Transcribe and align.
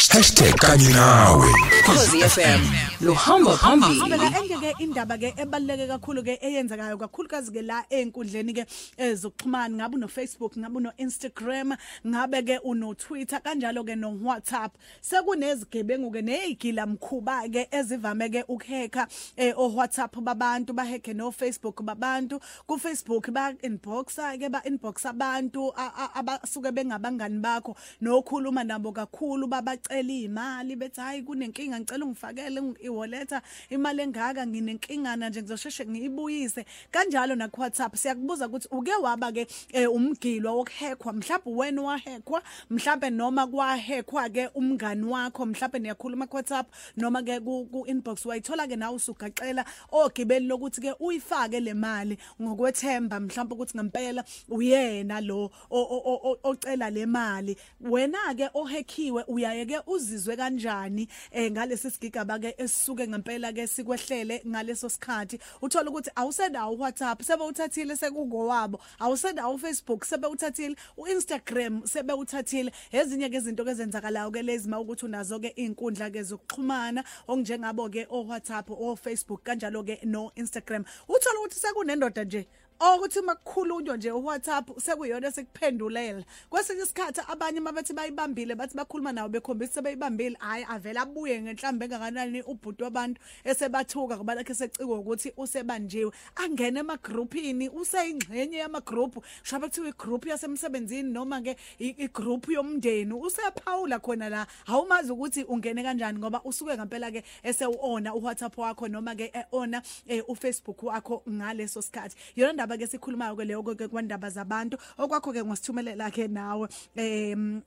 kanye 0.00 0.88
nawe. 0.92 1.48
Khosi 1.86 2.20
FM 2.28 2.60
luhamba 3.00 3.56
phambili. 3.56 4.00
Ngibeka 4.02 4.38
engeke 4.40 4.74
indaba 4.82 5.18
ke 5.18 5.34
ebaluleke 5.38 5.86
kakhulu 5.88 6.22
ke 6.22 6.38
eyenzekayo 6.42 6.98
kakhulukazi 6.98 7.50
ke 7.52 7.62
la 7.64 7.82
enkundleni 7.90 8.52
ke 8.52 8.66
ezokuxhumana 8.98 9.76
ngabe 9.88 9.96
no 9.96 10.06
Facebook 10.08 10.52
ngabe 10.56 10.80
no 10.82 10.92
Instagram 10.98 11.76
ngabe 12.06 12.42
ke 12.44 12.58
uno 12.64 12.92
Twitter 12.94 13.40
kanjalo 13.40 13.84
ke 13.86 13.96
no 13.96 14.10
WhatsApp 14.22 14.76
sekunezigebengu 15.00 16.10
ke 16.12 16.22
nezigila 16.22 16.86
mkhuba 16.86 17.48
ke 17.48 17.66
ezivame 17.70 18.28
ke 18.28 18.44
ukuheka 18.48 19.06
eh, 19.36 19.54
o 19.56 19.68
WhatsApp 19.68 20.14
babantu 20.20 20.72
baheke 20.74 21.14
no 21.14 21.30
Facebook 21.32 21.82
babantu. 21.82 22.38
Ku 22.66 22.76
Facebook 22.78 23.30
ba 23.32 23.52
inboxa 23.62 24.36
ke 24.38 24.50
ba 24.52 24.60
inbox 24.66 25.06
abantu 25.06 25.72
a- 25.76 25.92
a- 25.96 26.20
abasuke 26.20 26.70
bengabangani 26.72 27.40
bakho. 27.40 27.74
Nokhuluma 28.02 28.64
nabo 28.64 28.92
kakhulu 28.92 29.46
babacela 29.88 30.12
imali 30.12 30.76
bethi 30.76 31.00
hayi 31.00 31.22
kunenkinga 31.22 31.80
ngicela 31.80 32.04
ungifakele 32.04 32.62
iwaleta 32.80 33.42
imali 33.70 34.02
engaka 34.02 34.46
nginenkingana 34.46 35.28
nje 35.28 35.42
ngizosheshe 35.42 35.86
ngiyibuyise. 35.86 36.64
Kanjalo 36.90 37.34
na 37.34 37.48
ku 37.48 37.60
WhatsApp 37.60 37.96
siyakubuza 37.96 38.46
ukuthi 38.48 38.68
uke 38.70 38.90
waba 39.02 39.32
ke 39.32 39.46
eh, 39.72 39.90
umgilwa 39.92 40.52
wokuhekwa 40.52 41.12
mhlawumbe 41.12 41.50
wena 41.50 41.82
wahekwa 41.82 42.42
mhlawumbe 42.70 43.10
noma 43.10 43.46
kwahekwa 43.46 44.28
ke 44.28 44.48
umngani 44.54 45.04
wakho 45.04 45.46
mhlawumbe 45.46 45.78
niyakhuluma 45.78 46.26
ku 46.26 46.36
WhatsApp 46.36 46.68
noma 46.96 47.22
ke 47.22 47.40
ku 47.40 47.66
ku 47.70 47.86
inbox 47.86 48.26
wayithola 48.26 48.66
ke 48.66 48.76
nawe 48.76 48.96
usugaxela 48.96 49.64
ogibeli 49.92 50.46
lokuthi 50.46 50.80
ke 50.80 50.92
uyifake 51.00 51.60
le 51.60 51.74
mali 51.74 52.18
ngokwethemba 52.42 53.20
mhlawumbe 53.20 53.54
ukuthi 53.54 53.76
ngempela 53.78 54.24
uyena 54.48 55.20
lo 55.20 55.50
o- 55.70 55.88
o- 55.96 56.20
o- 56.30 56.38
ocela 56.44 56.90
le 56.90 57.06
mali. 57.06 57.56
Wena 57.80 58.34
ke 58.34 58.48
ohekiwe 58.54 59.24
uyaye 59.28 59.64
ke 59.76 59.90
uzizwe 59.90 60.36
kanjani 60.36 61.08
eh 61.30 61.50
ngalesi 61.50 61.90
sigigaba 61.90 62.38
ke 62.38 62.54
esisuke 62.58 63.08
ngempela 63.08 63.52
ke 63.52 63.66
sikwehlele 63.66 64.42
ngaleso 64.46 64.88
sikhathi. 64.88 65.38
Uthola 65.62 65.90
ukuthi 65.90 66.10
awusenawo 66.16 66.76
WhatsApp 66.78 67.22
sebe 67.22 67.44
uthathile 67.44 67.96
sekungowabo. 67.96 68.80
Awusenawo 69.00 69.58
Facebook 69.58 70.04
sebe 70.04 70.26
uthathile 70.26 70.76
uInstagram 70.96 71.86
sebe 71.86 72.12
uthathile 72.12 72.72
ezinye 72.92 73.28
ke 73.28 73.36
izinto 73.36 73.64
ke 73.64 73.70
ezenzakalayo 73.70 74.30
ke 74.30 74.42
lezi 74.42 74.68
mawukuthi 74.68 75.04
unazo 75.06 75.40
ke 75.40 75.48
inkundla 75.56 76.10
ke 76.10 76.22
zokuxhumana 76.22 77.04
onjengabo 77.28 77.88
ke 77.90 78.06
o 78.10 78.22
WhatsApp 78.24 78.70
o 78.70 78.96
Facebook 78.96 79.44
kanjalo 79.44 79.82
ke 79.84 79.98
no 80.04 80.32
Instagram 80.36 80.84
uthola 81.08 81.40
ukuthi 81.40 81.60
sekunendoda 81.60 82.24
nje 82.24 82.46
ukuthi 82.80 83.20
makukhulunywa 83.20 83.96
nje 83.96 84.10
uWhatsApp 84.12 84.70
sekuyona 84.80 85.30
sekuphendulela 85.32 86.22
kwesinye 86.50 86.82
isikhathi 86.82 87.20
abanye 87.28 87.60
mabathi 87.60 87.92
bayibambile 87.92 88.54
bathi 88.54 88.76
bakhuluma 88.76 89.12
nawo 89.12 89.28
bekhombisa 89.28 89.72
sebeyibambile 89.74 90.36
hayi 90.38 90.64
avela 90.68 91.02
abuye 91.02 91.42
ngenhlambe 91.42 91.84
engakanani 91.84 92.42
ubhuti 92.42 92.82
wabantu 92.82 93.20
esebathuka 93.44 94.16
ngoba 94.16 94.34
lakhe 94.34 94.54
secikwa 94.54 94.98
ukuthi 94.98 95.32
usebanjiwe. 95.36 96.12
Angene 96.36 96.80
emagroupini 96.80 97.68
useyingxenye 97.68 98.58
yamagroup 98.58 99.24
shabe 99.42 99.66
kuthiwa 99.68 99.88
igroup 99.88 100.26
yasemsebenzini 100.26 101.12
noma 101.12 101.40
ke 101.40 101.56
i- 101.80 101.94
igroup 101.98 102.48
yomndeni 102.48 103.12
usephawula 103.12 103.98
khona 103.98 104.28
la. 104.28 104.46
Awumazi 104.66 105.12
ukuthi 105.12 105.44
ungene 105.44 105.82
kanjani 105.82 106.18
ngoba 106.18 106.42
usuke 106.44 106.76
ngempela 106.76 107.10
ke 107.10 107.24
esewona 107.42 108.14
uWhatsApp 108.14 108.58
wakho 108.58 108.88
noma 108.88 109.14
ke 109.14 109.32
eona 109.52 109.82
eh, 110.06 110.22
uFacebook 110.28 110.82
wakho 110.82 111.22
ngaleso 111.28 111.82
sikhathi. 111.82 112.16
Yona 112.36 112.52
ndaba 112.66 112.78
ke 112.78 112.86
sikhulumayo 112.86 113.36
ke 113.38 113.44
leyo 113.44 113.62
ke 113.62 113.88
kwandaba 113.88 114.30
zabantu. 114.30 114.76
Okwakho 114.98 115.32
ke 115.32 115.42
ngosithumelela 115.44 116.10
ke 116.10 116.26
nawe 116.28 116.68
em 116.96 117.62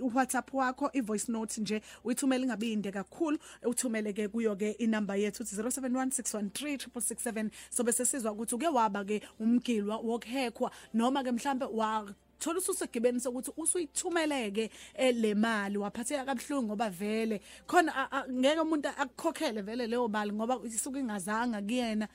uWhatsApp 0.00 0.50
wakho 0.54 0.90
ivoice 0.94 1.28
note 1.28 1.60
nje 1.60 1.82
uyithumela 2.04 2.44
ingabe 2.44 2.72
inde 2.72 2.90
kakhulu. 2.92 3.38
Uthumele 3.64 4.12
ke 4.14 4.28
kuyo 4.28 4.56
ke 4.56 4.70
inamba 4.80 5.16
yethu 5.16 5.42
0716136667 5.44 7.50
sobe 7.70 7.92
sesizwa 7.92 8.32
ukuthi 8.32 8.54
uke 8.54 8.68
waba 8.68 9.04
ke 9.04 9.20
umgilwa 9.40 9.96
wokuhekwa 10.00 10.70
noma 10.94 11.22
ke 11.22 11.32
mhlambe 11.32 11.64
wa 11.66 12.08
thola 12.38 12.58
ususegibeni 12.58 13.20
sokuthi 13.20 13.50
usuyithumeleke 13.56 14.70
le 15.12 15.34
mali. 15.34 15.76
Waphatheka 15.78 16.24
kabuhlungu 16.24 16.66
ngoba 16.72 16.90
vele 16.90 17.40
khona 17.66 17.92
a- 17.94 18.08
a- 18.10 18.24
ngeke 18.32 18.60
umuntu 18.60 18.88
akukhokhele 18.88 19.62
vele 19.62 19.86
leyo 19.86 20.08
mali 20.08 20.32
ngoba 20.32 20.58
isuke 20.64 20.98
ingazanga 21.00 21.60
kuyena. 21.60 22.08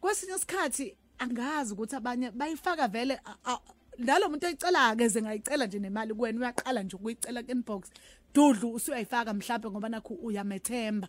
Kwesinye 0.00 0.34
isikhathi 0.34 0.96
angazi 1.18 1.72
ukuthi 1.74 1.96
abanye 1.96 2.30
bayifaka 2.30 2.88
vele 2.88 3.20
a- 3.24 3.36
a- 3.44 3.60
nalo 3.98 4.28
muntu 4.28 4.46
ayicela 4.46 4.96
ke 4.96 5.08
ze 5.08 5.22
ngayicela 5.22 5.66
nje 5.66 5.78
nemali 5.78 6.14
kuwena 6.14 6.40
uyaqala 6.40 6.82
nje 6.82 6.96
ukuyicela 6.96 7.42
ku 7.42 7.50
inbox 7.50 7.90
dudlu 8.34 8.72
usuyayifaka 8.74 9.34
mhlawumbe 9.34 9.70
ngoba 9.70 9.88
nakho 9.88 10.14
uyamethemba. 10.14 11.08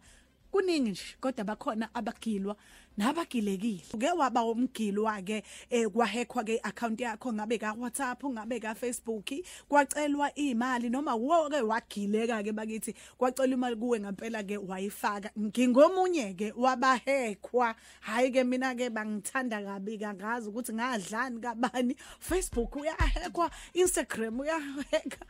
Kuningi 0.52 0.92
nje 0.92 1.16
kodwa 1.22 1.44
bakhona 1.44 1.90
abagilwa 1.96 2.56
nabagilekile 2.98 3.82
uke 3.94 4.12
waba 4.12 4.44
umgilwa 4.44 5.22
ke 5.22 5.44
eh 5.70 5.88
kwahekwa 5.88 6.44
ke 6.44 6.60
account 6.64 7.00
yakho 7.02 7.34
ngabe 7.34 7.58
ka 7.58 7.74
WhatsApp 7.74 8.24
ngabe 8.26 8.60
ka 8.60 8.76
Facebook 8.76 9.34
kwacelwa 9.70 10.36
imali 10.36 10.90
noma 10.90 11.16
woke 11.16 11.62
wagileka 11.62 12.44
ke 12.44 12.52
bakithi 12.52 12.96
kwacelwa 13.18 13.54
imali 13.54 13.76
kuwe 13.76 14.00
ngempela 14.00 14.44
ke 14.44 14.58
wayifaka. 14.58 15.30
Ngingomunye 15.40 16.34
ke 16.34 16.54
wabahekwa 16.56 17.76
hayi 18.02 18.32
ke 18.32 18.44
mina 18.44 18.76
ke 18.76 18.90
bangithanda 18.90 19.62
kabi 19.62 19.98
kangazi 19.98 20.50
ukuthi 20.50 20.74
ngadlani 20.74 21.40
kabani. 21.40 21.96
Facebook 22.20 22.76
uyahekwa 22.76 23.52
Instagram 23.74 24.40
uyaheka 24.40 25.26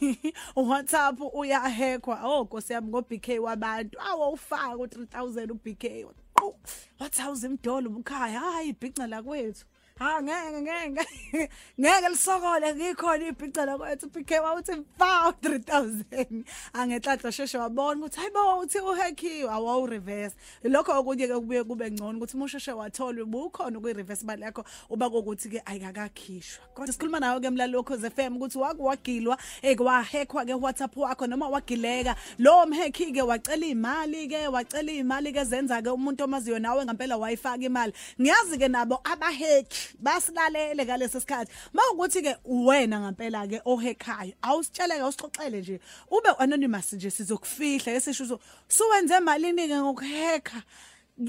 WhatsApp 0.56 1.20
uyahekwa 1.20 2.20
oh 2.24 2.44
Nkosi 2.44 2.72
yami 2.72 2.88
ngo 2.88 3.02
BK 3.02 3.40
wabantu. 3.40 3.98
Awu 4.00 4.32
ufaka 4.32 4.76
u 4.76 4.86
3000 4.86 5.50
u 5.50 5.54
BK 5.54 6.23
Qu, 6.44 6.56
wathouse 7.00 7.46
imdolo 7.46 7.90
umkhaya 7.90 8.40
hayi 8.40 8.68
ibhica 8.68 9.06
la 9.06 9.22
kwethu. 9.22 9.64
Ha 9.98 10.22
ngeke 10.22 10.60
ngeke 10.60 10.90
ngeke. 10.90 12.08
Lisokole 12.08 12.74
ngikhona 12.74 13.26
ibhica 13.28 13.66
la 13.66 13.78
kwethu 13.78 14.08
PK 14.10 14.30
wawuthi 14.42 14.72
mfa 14.72 15.34
3000 15.42 16.44
angehlahla 16.72 17.32
sheshe 17.32 17.58
wabona 17.58 18.00
ukuthi 18.00 18.20
hayibo 18.20 18.58
uthi 18.58 18.78
uhackiwe 18.78 19.50
awu 19.50 19.86
reverse 19.86 20.36
lokho 20.64 20.92
okunye 20.92 21.28
ke 21.28 21.34
kubuye 21.34 21.64
kube 21.64 21.90
ngcono 21.90 22.18
ukuthi 22.18 22.36
umusheshe 22.36 22.72
wathola 22.72 23.22
ubukhona 23.22 23.80
kwi 23.80 23.92
reverse 23.92 24.24
bali 24.24 24.42
yakho 24.42 24.64
uba 24.90 25.10
kokuthi 25.10 25.48
ke 25.48 25.62
ayikakakhishwa 25.64 26.64
kodwa 26.74 26.92
sikhuluma 26.92 27.20
nawe 27.20 27.40
ke 27.40 27.50
mlalo 27.50 27.72
lokho 27.72 27.98
FM 27.98 28.36
ukuthi 28.36 28.58
wakwagilwa 28.58 29.38
ekwahekwa 29.62 30.44
ke 30.44 30.54
WhatsApp 30.54 30.96
wakho 30.96 31.26
noma 31.26 31.48
wagileka. 31.48 32.16
Lo 32.38 32.66
mhekhi 32.66 33.12
ke 33.12 33.22
wacela 33.22 33.66
imali 33.66 34.28
ke 34.28 34.48
wacela 34.48 34.92
imali 34.92 35.32
ke 35.32 35.44
zenza 35.44 35.82
ke 35.82 35.90
umuntu 35.90 36.24
omaziyo 36.24 36.58
nawe 36.58 36.84
ngempela 36.84 37.16
wayifaka 37.16 37.62
imali. 37.64 37.92
Ngiyazi 38.20 38.58
ke 38.58 38.68
nabo 38.68 39.00
abaheki 39.04 39.83
basilalele 39.98 40.84
ngalesi 40.84 41.20
sikhathi. 41.20 41.52
Mawukuthi 41.72 42.22
ke 42.22 42.36
wena 42.44 43.00
ngempela 43.00 43.46
ke 43.48 43.60
ohekhayo 43.64 44.32
awusitshele 44.42 44.98
ke 44.98 45.04
usixoxele 45.08 45.60
nje 45.60 45.80
ube 46.10 46.30
anonymous 46.38 46.92
nje 46.92 47.10
sizokufihla 47.10 47.92
esisho 47.94 48.38
suwenze 48.68 49.20
malini 49.20 49.68
ke 49.68 49.76
ngokuheka 49.80 50.62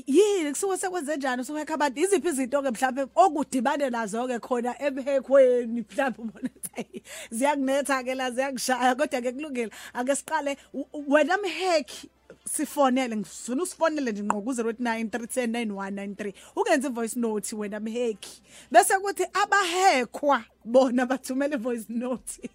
yini? 0.07 0.51
Kusuke 0.51 0.77
sekwenze 0.77 1.15
njani? 1.17 1.41
Usuhekha 1.41 1.73
abantu? 1.73 1.99
Iziphi 2.01 2.27
izinto 2.27 2.61
ke 2.61 2.71
mhlawumbe 2.71 3.05
okudibane 3.15 3.89
nazo 3.89 4.27
ke 4.27 4.39
khona 4.39 4.73
ebuhekhweni 4.81 5.81
mhlawumbe 5.85 6.21
ubona 6.21 6.49
ukuthi 6.49 7.01
ziyakunetha 7.31 8.03
ke 8.03 8.15
la 8.15 8.31
ziyakushaya 8.31 8.95
kodwa 8.95 9.21
ke 9.21 9.31
kulungile. 9.31 9.71
Ake 9.93 10.15
siqale 10.15 10.57
u- 10.73 10.87
u- 10.93 11.05
wena 11.13 11.37
mhekhi 11.37 12.09
sifonele 12.47 13.15
ngifuna 13.17 13.63
usifonele 13.63 14.11
nje 14.11 14.23
ngqo 14.23 14.41
ku 14.41 14.51
0893109193 14.51 16.33
ukenze 16.55 16.89
voice 16.89 17.19
note 17.19 17.55
wena 17.55 17.79
mhekhi 17.79 18.41
bese 18.71 18.99
kuthi 18.99 19.25
abahekwa 19.33 20.43
bona 20.65 21.05
bathumele 21.05 21.55
voice 21.57 21.85
note. 21.89 22.49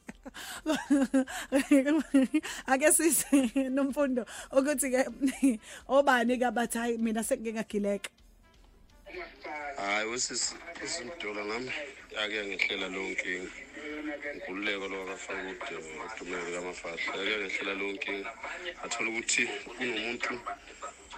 Ake 2.66 2.92
sise 2.92 3.52
nomfundo 3.70 4.26
ukuthi 4.52 4.90
ke 4.90 5.06
obani 5.88 6.38
ke 6.38 6.46
abathi 6.46 6.78
hayi 6.78 6.98
mina 6.98 7.24
sengike 7.24 7.52
ngagileka 7.52 8.10
hayi 9.76 10.08
wesisi 10.10 10.54
isimdola 10.84 11.44
ngami 11.44 11.72
yake 12.16 12.46
ngehlela 12.46 12.88
leyo 12.88 13.10
nkinga. 13.10 13.50
Nkululeko 14.36 14.88
lo 14.88 14.98
kafaka 15.08 15.42
ude 15.52 15.76
udumele 16.06 16.48
kamafahla 16.54 17.12
yake 17.18 17.36
ngehlela 17.44 17.74
leyo 17.78 17.92
nkinga 17.96 18.30
athola 18.84 19.08
ukuthi 19.10 19.42
kunomuntu 19.76 20.32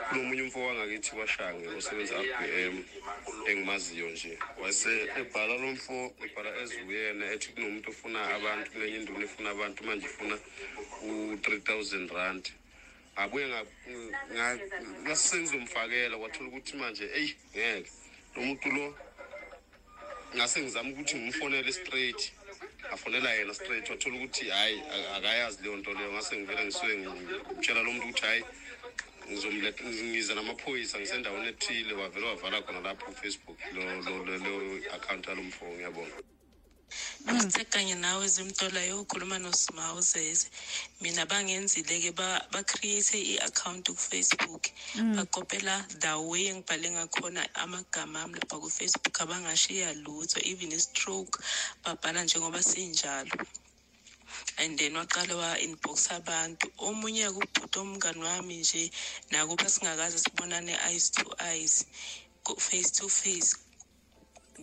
kunomunye 0.08 0.42
umfo 0.42 0.58
wangakithi 0.66 1.10
kwashange 1.16 1.66
osebenza 1.78 2.14
RBM 2.26 2.76
engimaziyo 3.48 4.08
nje. 4.10 4.32
Wase 4.62 4.92
ebhala 5.20 5.54
lo 5.62 5.68
mfo 5.76 5.96
ebhala 6.24 6.50
ezuyena 6.62 7.24
ethi 7.34 7.48
kunomuntu 7.52 7.90
ofuna 7.90 8.20
abantu 8.36 8.66
kulenye 8.72 8.96
induna 8.98 9.24
efuna 9.26 9.48
abantu 9.50 9.78
manje 9.86 10.06
ifuna 10.06 10.36
u-3000 11.08 12.06
rand. 12.16 12.44
Abuye 13.22 13.46
ngasengizomfakela 15.04 16.14
kwathola 16.20 16.48
ukuthi 16.48 16.72
manje 16.80 17.04
eyi 17.18 17.30
ngeke. 17.50 17.90
Lo 18.34 18.40
muntu 18.46 18.68
lo 18.76 18.84
ngase 20.36 20.56
ngizama 20.60 20.90
ukuthi 20.90 21.14
ngimfonele 21.16 21.72
straight. 21.72 22.22
Afonela 22.92 23.30
yena 23.34 23.54
straight 23.54 23.90
wathola 23.90 24.16
ukuthi 24.16 24.44
hhayi 24.50 24.76
a- 24.94 25.16
akayazi 25.16 25.62
leyo 25.62 25.76
nto 25.76 25.92
leyo 25.94 26.12
ngase 26.12 26.36
ngivele 26.36 26.62
ngisuke 26.64 26.94
ngitshela 26.96 27.80
lo 27.82 27.90
muntu 27.92 28.06
ukuthi 28.08 28.22
hhayi 28.26 28.42
ngizomletha 29.30 29.84
ngiza 29.84 30.34
namaphoyisa 30.34 30.98
ngisendaweni 30.98 31.48
ethile. 31.48 31.92
Wavele 31.94 32.26
wavala 32.26 32.62
khona 32.62 32.80
lapho 32.80 33.10
ufacebook 33.10 33.58
lo- 33.74 34.02
lo- 34.06 34.24
lo- 34.24 34.38
leyo 34.44 34.92
akhawunti 34.94 35.28
yalo 35.30 35.42
mfo 35.42 35.64
ngiyabona 35.66 36.14
ngithe 37.32 37.64
kanye 37.70 37.94
nawe 37.94 38.28
zimtola 38.28 38.80
yokhuluma 38.90 39.38
nosimawu 39.38 40.00
zeze. 40.00 40.46
Mina 41.00 41.26
bangenzile-ke 41.26 42.10
ba- 42.14 42.44
ba-create 42.52 43.14
i-account 43.34 43.86
kufacebook. 43.90 44.64
Bakopela 45.16 45.86
the 46.00 46.12
way 46.20 46.46
engibhale 46.50 46.90
ngakhona 46.90 47.42
amagama 47.54 48.22
ami 48.22 48.34
lapha 48.38 48.58
kufacebook 48.58 49.20
abangashiya 49.20 49.94
lutho 50.04 50.38
even 50.44 50.72
i-stroke 50.72 51.38
babhala 51.84 52.24
njengoba 52.24 52.62
sinjalo. 52.62 53.30
And 54.58 54.78
then 54.78 54.94
waqala 54.94 55.34
wa-inbox 55.36 56.10
abantu. 56.10 56.66
Omunye 56.78 57.30
kubhuti 57.30 57.78
omngani 57.78 58.22
wami 58.24 58.56
nje 58.56 58.90
nakuba 59.30 59.68
singakaze 59.70 60.18
sibonane 60.18 60.74
eyes 60.88 61.10
to 61.10 61.24
eyes 61.40 61.84
ko- 62.44 62.56
face 62.56 62.90
to 62.90 63.08
face 63.08 63.54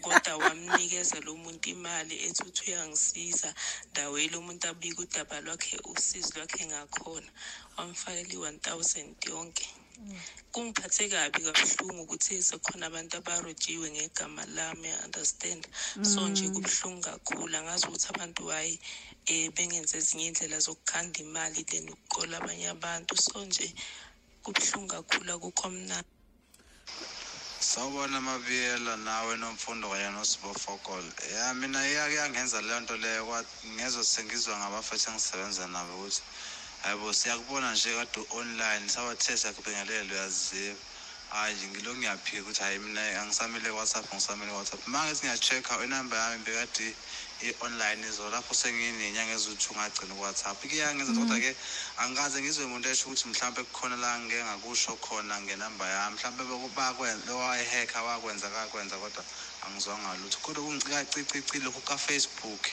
kodwa 0.04 0.34
wamnikeza 0.44 1.18
lo 1.26 1.36
muntu 1.44 1.66
imali 1.76 2.16
ethi 2.28 2.42
uthi 2.48 2.62
uyangisiza 2.72 3.50
dawe 3.96 4.20
lo 4.32 4.40
muntu 4.46 4.66
abika 4.72 5.02
udaba 5.02 5.36
lwakhe 5.46 5.78
usizi 5.92 6.32
lwakhe 6.36 6.64
ngakhona. 6.72 7.32
Wamfakela 7.78 8.34
i-one 8.36 8.60
thousand 8.60 9.16
yonke. 9.26 9.68
Kungiphathe 10.54 11.10
kabi 11.10 11.40
kabuhlungu 11.46 12.02
ukuthi 12.04 12.34
sekhona 12.50 12.86
abantu 12.88 13.14
abarojiwe 13.20 13.88
ngegama 13.96 14.44
lami 14.58 14.90
understand. 15.06 15.64
So 16.12 16.20
nje 16.30 16.46
kubuhlungu 16.54 17.02
kakhulu. 17.02 17.54
Angazi 17.58 17.86
ukuthi 17.88 18.08
abantu 18.14 18.42
wayi 18.52 18.80
um 19.30 19.52
bengenze 19.56 19.98
ezinye 19.98 20.26
iy'ndlela 20.26 20.58
zokukhanda 20.66 21.18
imali 21.26 21.62
then 21.70 21.86
ukuqola 21.90 22.38
abanye 22.38 22.68
abantu. 22.76 23.14
So 23.18 23.38
nje 23.46 23.68
kubuhlungu 24.44 24.88
kakhulu 24.94 25.30
akukho 25.34 25.68
mnandi. 25.70 26.10
Sawubona 27.62 28.22
mabiyela 28.22 28.96
nawe 28.98 29.36
nomfundo 29.38 29.90
kanye 29.92 30.10
nosibofokolo. 30.16 31.12
Ya 31.36 31.54
mina 31.54 31.80
iyake 31.88 32.16
yangenza 32.16 32.62
leyo 32.62 32.80
nto 32.80 32.96
leyo 32.98 33.46
ngezwe 33.76 34.04
sengizwa 34.04 34.56
ngabafethu 34.60 35.10
engisebenza 35.12 35.68
nabo 35.68 35.94
ukuthi 36.00 36.22
hayibo 36.84 37.14
siyakubona 37.14 37.72
nje 37.74 37.92
kade 38.00 38.22
online 38.30 38.88
sabathe 38.90 39.38
siyakubingelela 39.38 40.14
uyaziva. 40.14 40.80
Hayi 41.30 41.68
ngilo 41.68 41.92
ngiyaphika 41.96 42.42
ukuthi 42.42 42.62
hayi 42.64 42.80
mina 42.80 43.02
angisamele 43.22 43.70
WhatsApp 43.70 44.08
ngisamele 44.14 44.52
WhatsApp. 44.52 44.88
Manje 44.88 45.20
ngiya-check-a 45.20 45.84
inamba 45.84 46.16
yami 46.18 46.44
bekade 46.44 46.96
i-online 47.48 48.08
izo 48.10 48.30
lapho 48.30 48.54
senginenyanga 48.56 49.34
eziwu-two 49.38 49.74
ngagcina 49.76 50.16
u-WhatsApp. 50.16 50.60
Kuyangenza 50.62 51.14
kodwa-ke 51.14 51.52
angikaze 51.98 52.42
ngizwe 52.42 52.66
umuntu 52.66 52.90
esho 52.90 53.10
ukuthi 53.10 53.28
mhlawumbe 53.30 53.64
kukhona 53.64 53.98
la 53.98 54.20
ngike 54.20 54.44
ngakusho 54.46 54.98
khona 55.06 55.42
ngenamba 55.42 55.86
yami. 55.90 56.16
Mhlawumbe 56.18 56.44
beku- 56.46 56.74
bakwenza 56.76 57.36
wayihekha 57.36 58.04
wakwenza 58.04 58.50
kakwenza 58.52 58.98
kodwa 59.00 59.26
angizwanga 59.62 60.18
lutho. 60.18 60.40
Kodwa 60.42 60.64
kungicikacicicile 60.64 61.66
lokhu 61.66 61.82
ka-facebook 61.82 62.64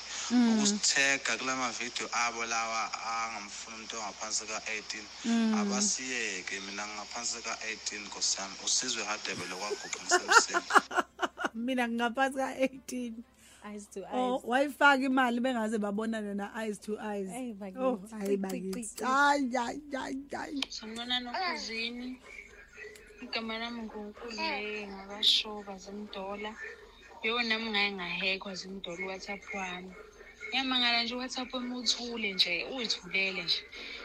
ukusithega 0.46 1.38
kula 1.38 1.56
mavidiyo 1.56 2.08
abo 2.12 2.46
lawa 2.46 2.90
angamfuna 2.94 3.76
umuntu 3.76 3.96
ongaphansi 3.98 4.46
ka-eighteen. 4.46 5.08
Abasiyeke 5.52 6.60
mina 6.60 6.86
ngaphansi 6.88 7.42
ka-eighteen 7.42 8.04
nkosi 8.06 8.40
yami 8.40 8.56
usizwe 8.64 9.04
hadebe 9.04 9.46
lokwagubha 9.46 10.00
ngisemseni 10.02 10.68
mina 11.66 11.88
ngingaphansi 11.88 12.38
ka-18 12.38 13.14
eyes 13.68 13.86
to 13.92 14.00
eyes 14.00 14.14
oh 14.14 14.42
wayifaka 14.50 15.02
imali 15.04 15.40
bengaze 15.40 15.78
babonane 15.78 16.34
na-eyes 16.34 16.78
to 16.80 16.92
eyes 17.00 17.28
Ey, 17.34 17.52
bakithi. 17.54 17.78
oh 17.82 17.98
hayi 18.10 18.26
Cici, 18.28 18.36
bakithi 18.36 18.82
cici. 18.84 19.04
hayi 19.04 19.54
hayi 19.54 19.80
hayi 19.92 20.18
hayi 20.32 20.60
Sanibona 20.68 21.20
nokuzini. 21.20 22.18
Igama 23.22 23.58
lami 23.58 23.82
nguNkululeyo 23.82 24.86
ngakashoba 24.88 25.72
zimdola. 25.78 26.52
Yo 27.22 27.42
nami 27.42 27.70
ngaye 27.70 27.90
ngahekwa 27.92 28.54
zimdola 28.54 29.00
uWhatsApp 29.06 29.42
wami. 29.54 29.92
Ngiyamangala 30.48 31.02
nje 31.02 31.14
uWhatsApp 31.14 31.54
wami 31.54 31.74
uthule 31.74 32.32
nje, 32.32 32.64
uyithulele 32.76 33.42
nje. 33.42 33.60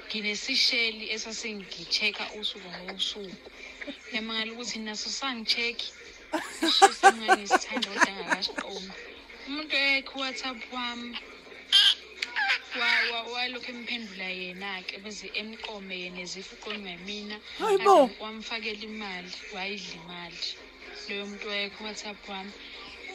Nginesisheli 0.08 1.06
esasengi-check-a 1.14 2.26
usuku 2.40 2.70
ngosuku. 2.84 3.36
Ngiyamangala 4.10 4.52
ukuthi 4.54 4.80
naso 4.80 5.10
sangi-check-i. 5.10 5.88
Isisheli 6.64 6.94
sanginganesithanda 7.02 7.88
kodwa 7.90 8.12
ngakasiqomi. 8.16 8.92
Umuntu 9.48 9.74
oyekho 9.76 10.14
uWhatsApp 10.20 10.60
wami 10.76 11.12
wa- 12.80 13.06
wa- 13.14 13.28
walokhu 13.34 13.70
emphendula 13.76 14.28
yena-ke 14.42 14.96
beze 15.04 15.28
emqome 15.42 15.96
yena 16.04 16.20
ezifa 16.26 16.52
uqonywa 16.56 16.92
yimina 16.96 17.36
Hayibo. 17.60 17.96
Aze 18.04 18.16
wamfakela 18.24 18.84
imali 18.90 19.32
wayidla 19.56 19.96
imali. 20.02 20.40
Loyo 21.08 21.24
muntu 21.30 21.46
wayekho 21.52 21.80
uwhatsapp 21.84 22.20
wami. 22.30 22.52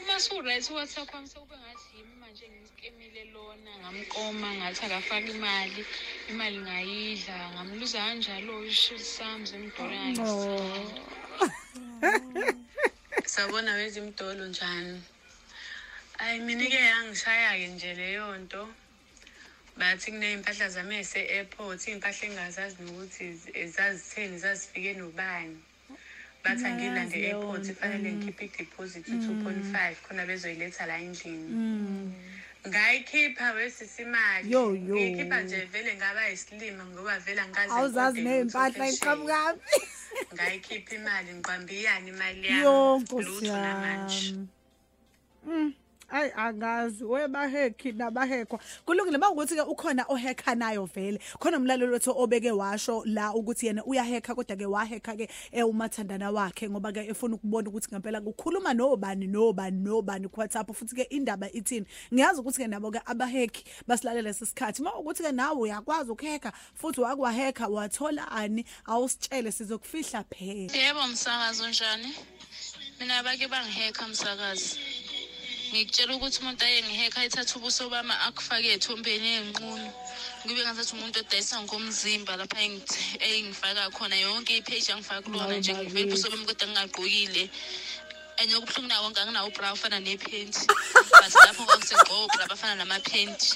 Uma 0.02 0.14
su-right 0.24 0.66
uwhatsapp 0.70 1.08
wami 1.14 1.28
sekube 1.32 1.56
ngathi 1.62 1.86
yimi 1.96 2.14
manje 2.20 2.44
ngisikemile 2.52 3.22
lona 3.34 3.72
ngamqoma 3.80 4.48
ngathi 4.58 4.82
akafaka 4.86 5.28
imali 5.36 5.82
imali 6.30 6.58
ngayidla 6.66 7.36
ngamluza 7.54 7.98
kanjalo-ke 8.06 8.66
isishili 8.70 9.04
sami 9.16 9.44
zemdola 9.50 9.96
ngangisikhanda 10.12 11.02
sabona 13.34 13.70
wezimdolo 13.78 14.44
njani? 14.52 14.96
Ayi 16.18 16.40
mina-ke 16.40 16.80
yangishaya-ke 16.92 17.66
nje 17.68 17.94
leyo 17.94 18.38
nto. 18.38 18.68
Bathi 19.78 20.10
kuney'mpahla 20.12 20.68
zami 20.74 20.94
ey'se-airport 21.00 21.80
iy'mpahla 21.88 22.22
engingazazi 22.26 22.76
nokuthi 22.82 23.24
zi- 23.40 23.68
zazitheni 23.76 24.38
zazifike 24.38 24.92
nobani. 24.96 25.56
Bathi 26.44 26.64
angilande 26.64 27.16
Ngayazi 27.16 27.26
e-airport 27.26 27.62
leyo 27.62 27.72
nto, 27.72 27.74
kufanele 27.74 28.08
ngikhiphe 28.12 28.44
i-deposit 28.44 29.04
two 29.04 29.34
point 29.44 29.64
five 29.74 29.96
khona 30.08 30.26
bezoyiletha 30.26 30.86
la 30.86 30.96
endlini. 30.98 31.48
Ngayikhipha 32.68 33.52
wesisi 33.52 34.02
imali. 34.02 34.52
Yo, 34.52 34.74
yo. 34.74 34.94
ngiyikhipha 34.96 35.40
nje 35.42 35.64
vele 35.72 35.94
ngaba 35.96 36.28
yisilima 36.28 36.84
ngoba 36.84 37.18
vele 37.18 37.40
angikaze 37.40 37.72
awuzazi 37.72 38.20
ngiqonde 38.20 38.30
ney'mpahla 38.30 38.68
lutho 38.68 38.78
phesheya. 38.78 38.96
iqhamukaphi 38.96 39.80
ngayikhipha 40.34 40.94
imali 40.94 41.30
ngiqambe 41.34 41.72
iyani 41.80 42.08
imali 42.10 42.48
yo 42.48 42.74
yami 42.74 43.02
nkosi 43.04 43.28
lutho 43.28 43.56
namanje. 43.56 44.26
yami. 44.26 44.48
Mm, 45.46 45.72
ayi 46.08 46.32
angazi. 46.36 47.04
Webahekhi 47.04 47.92
nabahekwa 47.92 48.60
kulungile 48.84 49.18
mawukuthi-ke 49.18 49.62
ukhona 49.62 50.04
ohekha 50.08 50.54
nayo 50.54 50.84
vele 50.84 51.18
khona 51.38 51.56
umlaleli 51.56 51.92
wethu 51.92 52.10
obeke 52.16 52.50
washo 52.50 53.02
la 53.04 53.34
ukuthi 53.34 53.66
yena 53.66 53.84
uyahekha 53.84 54.34
kodwa-ke 54.34 54.66
wahekha-ke 54.66 55.28
um 55.52 55.70
umathandana 55.70 56.30
wakhe 56.30 56.70
ngoba-ke 56.70 57.08
efuna 57.10 57.34
ukubona 57.34 57.68
ukuthi 57.68 57.88
ngempela 57.92 58.20
kukhuluma 58.20 58.74
nobani 58.74 59.26
nobani 59.26 59.78
nobani 59.78 60.28
ku-whatsapp 60.28 60.68
futhi-ke 60.72 61.02
indaba 61.10 61.50
ithini. 61.52 61.86
Ngiyazi 62.12 62.40
ukuthi-ke 62.40 62.68
nabo-ke 62.68 63.00
abahekhi 63.06 63.64
basilalela 63.86 64.28
lesi 64.28 64.46
sikhathi. 64.46 64.82
Ma 64.82 64.90
ukuthi-ke 64.98 65.32
nawe 65.32 65.58
uyakwazi 65.60 66.10
ukuhekha 66.10 66.52
futhi 66.74 67.00
wakwahekha 67.00 67.68
wathola 67.68 68.30
ani 68.30 68.64
awusitshele 68.86 69.52
sizokufihla 69.52 70.24
phela. 70.24 70.72
Yebo 70.72 71.06
msakazi 71.06 71.62
unjani 71.62 72.14
mina 73.00 73.22
bake 73.22 73.48
bangihekha 73.48 74.08
msakazi. 74.08 74.78
Ngikutshela 75.76 76.16
ukuthi 76.16 76.38
umuntu 76.40 76.64
ayengihekha 76.64 77.20
ayithatha 77.20 77.54
ubuso 77.58 77.82
bami 77.92 78.14
akufake 78.26 78.68
ethombeni 78.76 79.28
enqunu 79.40 79.88
kube 80.40 80.60
ngazathi 80.64 80.92
umuntu 80.96 81.16
odayisa 81.20 81.56
ngomzimba 81.64 82.32
lapha 82.40 82.58
engifaka 83.28 83.92
khona 83.96 84.16
yonke 84.24 84.56
ipage 84.56 84.88
angifaka 84.92 85.20
kulona 85.24 85.56
nje 85.58 85.72
ngivele 85.76 86.08
ubuso 86.08 86.26
bami 86.32 86.44
kodwa 86.48 86.66
ngingagqokile. 86.66 87.44
And 88.38 88.52
okubuhlungu 88.52 88.88
nawo 88.88 89.04
konke 89.04 89.20
anginawo 89.20 89.48
ubra 89.48 89.72
ofana 89.72 89.98
nephenti 90.00 90.62
but 91.20 91.32
lapho 91.44 91.62
kwakusengiqoka 91.68 92.24
ubra 92.24 92.50
bafana 92.50 92.74
namaphenti 92.80 93.48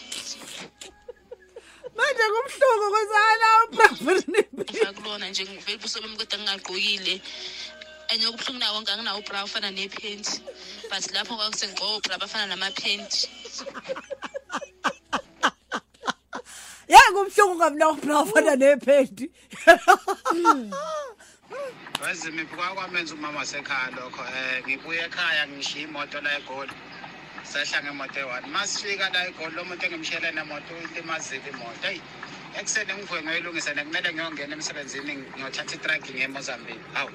manje 1.97 2.25
kubuhlungu 2.33 2.87
kwezana 2.95 3.47
ubrafuni 3.65 4.41
ngifaka 4.57 4.93
kulona 4.93 5.29
nje 5.29 5.43
ngivele 5.45 5.77
ubuso 5.77 6.01
bami 6.01 6.17
kodwa 6.17 6.39
ngingagqokile. 6.39 7.15
And 8.13 8.23
okubuhlungu 8.23 8.59
nawo 8.59 8.75
konke 8.75 8.93
anginawo 8.93 9.19
ubra 9.19 9.45
ofana 9.45 9.71
nephenti 9.71 10.41
but 10.91 11.05
lapho 11.15 11.37
kwakusengiqoka 11.37 11.97
ubra 11.97 12.19
bafana 12.19 12.47
namaphenti 12.47 13.29
yeke 16.93 17.11
kubuhlungu 17.15 17.55
ngamnawufana 17.57 18.57
nephedi 18.57 19.31
wezimiphi 22.07 22.57
kwakwamenza 22.57 23.15
umama 23.15 23.39
wasekhaya 23.39 23.91
lokho 23.97 24.23
um 24.23 24.63
ngibuye 24.65 25.01
ekhaya 25.07 25.49
ngishiya 25.49 25.85
imoto 25.85 26.21
la 26.21 26.31
egoli. 26.39 26.73
Sehla 27.43 27.83
ngemoto 27.83 28.19
eyi-one 28.21 28.47
ma 28.55 28.67
sifika 28.67 29.11
la 29.13 29.29
egoli 29.29 29.55
lo 29.57 29.65
muntu 29.65 29.85
engimshiyele 29.87 30.31
nemoto 30.33 30.73
ilimazile 30.85 31.49
imoto. 31.53 31.87
Eyi 31.89 32.01
ekuseni 32.59 32.93
ngivuke 32.95 33.23
ngiyoyilungisa 33.23 33.75
nekumele 33.75 34.09
ngiyongena 34.13 34.55
emsebenzini 34.57 35.13
ngiyothatha 35.37 35.75
itraki 35.77 36.11
ngiye 36.13 36.25
emozambique. 36.25 36.87
Hawu. 36.95 37.11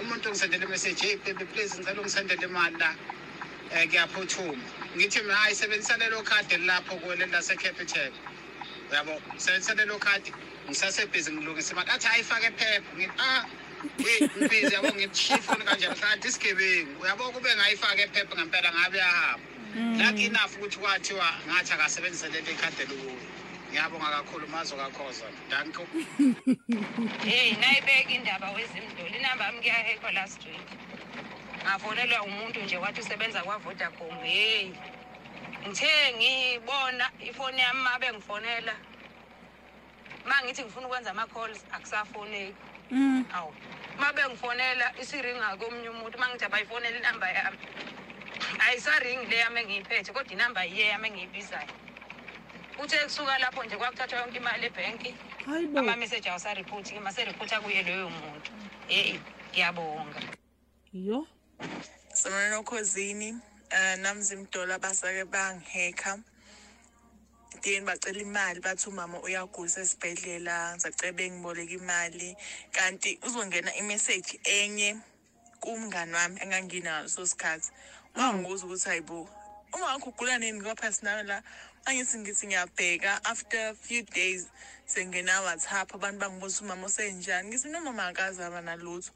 Umuntu 0.00 0.28
ungisendele 0.28 0.64
imeseji 0.64 1.06
hey 1.06 1.16
baby 1.16 1.44
please 1.44 1.78
ngicela 1.78 2.00
ungisendele 2.00 2.46
imali 2.46 2.76
la 2.78 2.90
um 2.90 3.88
kuyaphuthuma 3.88 4.64
ngithi 4.96 5.20
mina 5.22 5.36
hayi 5.36 5.54
sebenzisa 5.54 5.96
lelo 5.96 6.22
khadi 6.22 6.56
lapho 6.56 6.96
kuwele 6.96 7.26
lasecapital 7.26 8.12
yabo 8.92 9.22
sebenzisa 9.36 9.74
lelo 9.74 9.98
khadi 9.98 10.32
ngisasebhizi 10.68 11.32
ngilungisa 11.32 11.72
imali. 11.72 11.90
Athi 11.90 12.08
ayifake 12.08 12.50
phepha. 12.50 12.90
Ngithi 12.96 13.12
ah 13.18 13.44
hey 13.98 14.28
ngibhizi 14.36 14.74
yabo 14.74 14.88
ngishifoni 14.88 15.64
kanjani 15.64 15.96
kanti 16.00 16.28
isigebengu 16.28 17.02
uyabo 17.02 17.32
kube 17.32 17.56
ngayifake 17.56 18.06
phepha 18.06 18.34
ngempela 18.36 18.72
ngabe 18.72 18.98
yahamba 18.98 19.46
lucky 19.98 20.24
enough 20.26 20.56
ukuthi 20.56 20.78
kwathiwa 20.78 21.28
ngathi 21.48 21.72
akasebenzise 21.72 22.28
leli 22.28 22.54
khadi 22.54 22.82
elukuyo 22.82 23.31
ngiyabonga 23.72 24.10
kakhulu 24.10 24.46
mazo 24.48 24.76
kakhoza 24.76 25.24
danko 25.50 25.86
Hey, 27.24 27.56
nayibeka 27.56 28.10
indaba 28.12 28.50
wezimdoli 28.52 29.16
inamba 29.18 29.44
yami 29.44 29.60
kuyahekwa 29.60 30.12
last 30.12 30.44
week. 30.46 30.68
Ngafonelwa 31.64 32.22
umuntu 32.22 32.60
nje 32.60 32.76
wathi 32.76 33.00
usebenza 33.00 33.42
kwa 33.42 33.58
Vodacom. 33.58 34.18
Hey. 34.22 34.70
Ngithe 35.68 36.12
ngibona 36.16 37.10
ifoni 37.20 37.60
yami 37.60 37.80
mabe 37.80 38.12
ngifonela. 38.12 38.74
Mangithi 40.24 40.62
ngifuna 40.62 40.86
ukwenza 40.86 41.10
ama 41.10 41.26
calls 41.26 41.64
akusafoneki. 41.72 42.54
Mm. 42.90 43.24
Awu. 43.34 43.54
Mabe 43.98 44.22
ngifonela 44.28 44.92
isiringa 45.00 45.56
komunye 45.56 45.88
umuntu 45.88 46.18
mangithi 46.18 46.44
abayifonela 46.44 46.98
inamba 46.98 47.30
yami. 47.30 47.58
Ayisaringi 48.58 49.26
le 49.26 49.36
yami 49.36 49.60
engiyiphethe 49.60 50.12
kodwa 50.12 50.32
inamba 50.32 50.64
yiye 50.64 50.86
yami 50.86 51.08
engiyibizayo. 51.08 51.68
Uthe 52.78 53.04
kusuka 53.04 53.38
lapho 53.38 53.64
nje 53.64 53.76
kwakuthathwa 53.76 54.18
yonke 54.18 54.36
imali 54.36 54.66
ebhenki. 54.66 55.14
Hayibo. 55.46 55.78
ama-message 55.78 56.28
awusaripoti-ke 56.30 57.00
maseripota 57.00 57.60
kuye 57.60 57.82
loyo 57.82 58.10
muntu 58.10 58.50
yeyi 58.88 59.20
ngiyabonga 59.50 60.20
Yo. 60.92 61.26
Sanibona 62.12 62.58
okhosini 62.58 63.28
eh 63.70 63.98
namzimdola 63.98 64.78
basake 64.78 65.24
bangiheka 65.24 66.18
Dini 67.62 67.86
bacela 67.86 68.20
imali 68.20 68.60
bathi 68.60 68.88
umama 68.88 69.18
uyagula 69.22 69.80
esibhedlela 69.82 70.74
ngisacela 70.74 71.12
bengiboleka 71.12 71.74
imali 71.74 72.36
kanti 72.72 73.18
uzongena 73.26 73.74
imessage 73.76 74.40
enye 74.44 74.96
kumngani 75.60 76.14
wami 76.14 76.40
enganginayo 76.42 77.08
so 77.08 77.26
sikhathi 77.26 77.70
wangibuza 78.16 78.64
ukuthi 78.66 78.88
hayibo 78.88 79.28
uma 79.74 79.86
wakho 79.86 80.10
ugula 80.10 80.38
nini 80.38 80.60
ngoba 80.60 80.74
personal 80.74 81.26
la 81.26 81.42
angithi 81.86 82.18
ngithi 82.18 82.46
ngiyabheka. 82.46 83.20
After 83.24 83.68
a 83.70 83.74
few 83.74 84.02
days 84.02 84.46
sengena 84.86 85.42
WhatsApp 85.42 85.94
abantu 85.94 86.18
bangibuza 86.20 86.60
umama 86.62 86.86
usenjani? 86.86 87.48
Ngithi 87.48 87.68
noma 87.68 87.90
umama 87.90 88.06
akazi 88.12 88.42
aba 88.42 88.60
nalutho. 88.60 89.12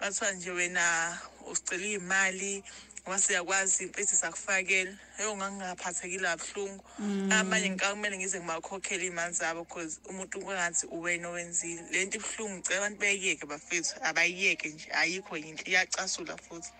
Bathiwa 0.00 0.32
nje 0.32 0.50
wena 0.50 1.18
usicela 1.50 1.86
imali 1.86 2.64
wase 3.06 3.32
yakwazi 3.32 3.84
impethu 3.84 4.16
sakufakela 4.16 4.94
eyo 5.18 5.36
ngangingaphathekile 5.36 6.28
kabuhlungu. 6.28 6.84
Abanye 7.30 7.70
ngikamele 7.70 8.18
ngize 8.18 8.38
ngibakhokhele 8.40 9.04
iy'mali 9.06 9.34
zabo 9.34 9.64
cause 9.64 10.00
umuntu 10.10 10.40
kungathi 10.40 10.86
uwena 10.86 11.28
owenzile. 11.28 11.82
Le 11.90 12.04
nto 12.04 12.18
ibuhlungu 12.18 12.56
ngicela 12.56 12.78
abantu 12.78 12.98
beyiyeke 13.00 13.46
bafethu 13.46 13.94
abayiyeke 14.02 14.68
nje 14.68 14.88
ayikho 14.92 15.36
yinhle 15.36 15.64
iyacasula 15.70 16.36
futhi. 16.36 16.70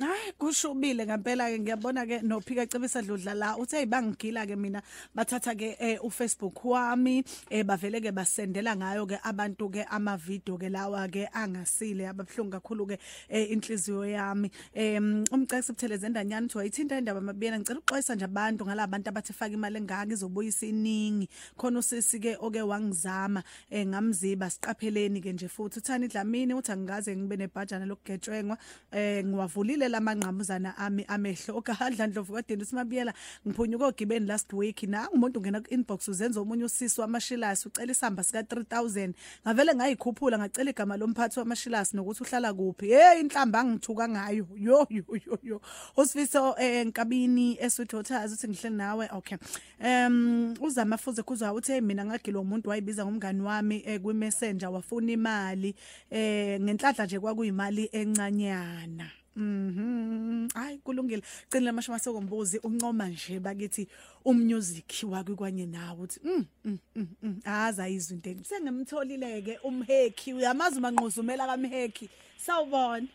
Hayi 0.00 0.32
kushubile 0.38 1.06
ngempela 1.06 1.46
ke 1.50 1.58
ngiyabona 1.58 2.06
ke 2.06 2.18
nophika 2.22 2.66
cebisa 2.66 3.00
dludla 3.00 3.34
la. 3.34 3.56
Uthe 3.56 3.82
ibangigila 3.82 4.44
ke 4.44 4.56
mina 4.56 4.82
bathatha 5.14 5.54
ke 5.54 5.76
eh, 5.78 5.98
uFacebook 6.02 6.64
wami 6.64 7.22
eh, 7.48 7.62
bavele 7.62 8.00
ke 8.02 8.10
basendela 8.10 8.74
ngayo 8.74 9.06
ke 9.06 9.20
abantu 9.22 9.70
ke 9.70 9.86
ama 9.88 10.16
video 10.16 10.58
ke 10.58 10.66
lawa 10.68 11.06
ke 11.06 11.28
angasile 11.32 12.10
ababhlungu 12.10 12.58
kakhulu 12.58 12.86
ke 12.88 12.98
eh, 13.28 13.52
inhliziyo 13.52 14.02
yami. 14.04 14.50
Em 14.74 15.22
umcekisi 15.30 15.72
butheleze 15.72 16.06
endanyani 16.06 16.46
uthi 16.46 16.58
wayithinta 16.58 16.98
indaba 16.98 17.20
mabiyena 17.20 17.58
ngicela 17.60 17.78
uxwayisa 17.78 18.14
nje 18.14 18.24
abantu 18.24 18.66
ngalabantu 18.66 19.08
abathi 19.08 19.32
faka 19.32 19.54
imali 19.54 19.78
engaka 19.78 20.12
izobuyisa 20.12 20.66
iningi. 20.66 21.28
Khona 21.56 21.78
usisi 21.78 22.18
ke 22.18 22.36
oke 22.40 22.62
wangizama 22.62 23.44
eh, 23.70 23.86
ngamziba 23.86 24.50
siqapheleni 24.50 25.20
ke 25.22 25.32
nje 25.32 25.48
futhi. 25.48 25.78
Uthani 25.78 26.08
dlamini 26.08 26.54
uthi 26.54 26.72
angikaze 26.72 27.16
ngibe 27.16 27.36
nebhajana 27.36 27.86
lokugejwengwa 27.86 28.58
eh 28.90 29.22
ngiwavulile 29.84 29.88
lamangqamuzana 29.88 30.76
ami 30.76 31.04
amehlo. 31.08 31.56
Okahadla 31.58 32.06
ndlovu 32.06 32.34
kadeni 32.34 32.62
usimabiyela 32.62 33.12
ngiphunyuka 33.46 33.86
ogibeni 33.86 34.26
last 34.26 34.52
week. 34.52 34.82
Na 34.82 35.10
umuntu 35.10 35.40
ungena 35.40 35.60
ku 35.60 35.74
inbox 35.74 36.08
uzenza 36.08 36.40
omunye 36.40 36.64
usisi 36.64 37.00
wamashilasi 37.00 37.68
ucela 37.68 37.92
isamba 37.92 38.22
sika 38.22 38.42
3000 38.42 39.12
ngavele 39.46 39.74
ngayikhuphula 39.74 40.38
ngacela 40.38 40.70
igama 40.70 40.96
lomphathi 40.96 41.38
wamashilasi 41.38 41.96
nokuthi 41.96 42.22
uhlala 42.22 42.54
kuphi. 42.54 42.86
Hey 42.88 43.20
inhlamba 43.20 43.60
angithuka 43.60 44.08
ngayo. 44.08 44.46
Yo 44.56 44.86
yo 44.90 45.38
yo 45.42 45.60
usifiso 45.96 46.54
eh, 46.58 46.86
enkabini 46.86 47.58
eswithothers 47.60 48.32
uthi 48.32 48.48
ngihleli 48.48 48.76
nawe? 48.76 49.08
Okay. 49.12 49.38
Um 49.80 50.54
uzama 50.60 50.96
fuze 50.98 51.22
kuzwa 51.22 51.52
uthi 51.52 51.80
mina 51.80 52.04
ngagilwa 52.04 52.42
umuntu 52.42 52.70
wayibiza 52.70 53.04
ngomngani 53.04 53.42
wami 53.42 53.82
eh, 53.86 54.00
kwi 54.00 54.14
messenger 54.14 54.68
wafuna 54.68 55.12
imali 55.12 55.74
eh 56.10 56.60
ngenhlanhla 56.60 57.04
nje 57.04 57.20
kwakuyimali 57.20 57.88
encanyana. 57.92 59.23
Mhm. 59.36 60.48
Hayi 60.54 60.78
kulungile. 60.78 61.22
Cina 61.50 61.64
lamashama 61.64 61.98
sokumbuzi 61.98 62.58
uncoma 62.62 63.08
nje 63.08 63.40
bakithi 63.40 63.88
ummusic 64.24 65.04
wakikwanye 65.10 65.66
nawe 65.66 66.00
uthi 66.00 66.20
mm 66.24 66.44
mm 66.64 66.78
mm, 66.96 67.06
mm 67.22 67.40
aza 67.44 67.88
izwi 67.88 68.20
into. 68.24 68.44
Sengimtholileke 68.44 69.58
umheki 69.64 70.32
uyamazi 70.34 70.80
manquzumela 70.80 71.46
kamheki. 71.46 72.08
Sawubona. 72.36 73.06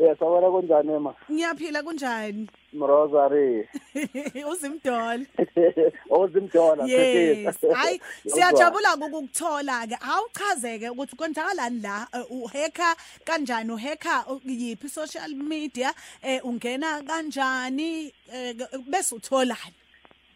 Yes, 0.00 0.16
awona 0.22 0.48
kunjani 0.50 0.92
ema? 0.92 1.14
Ngiyaphila 1.30 1.82
kunjani? 1.82 2.48
Mrosary. 2.72 3.68
Uzimdoli. 4.50 5.26
Ozimdola 6.10 6.86
Yes. 6.88 7.56
Hayi 7.74 8.00
siyajabula 8.26 8.94
ukukuthola 8.94 9.86
ke. 9.86 9.96
Awuchazeke 10.00 10.88
ukuthi 10.90 11.16
kwenzakalani 11.16 11.80
la 11.82 12.06
eh, 12.14 12.24
uheka 12.30 12.96
kanjani 13.24 13.72
uheka 13.72 14.24
yiphi 14.44 14.88
social 14.88 15.34
media 15.34 15.92
eh 16.22 16.40
ungena 16.44 17.02
kanjani 17.02 18.12
eh, 18.32 18.56
bese 18.88 19.14
utholani. 19.14 19.74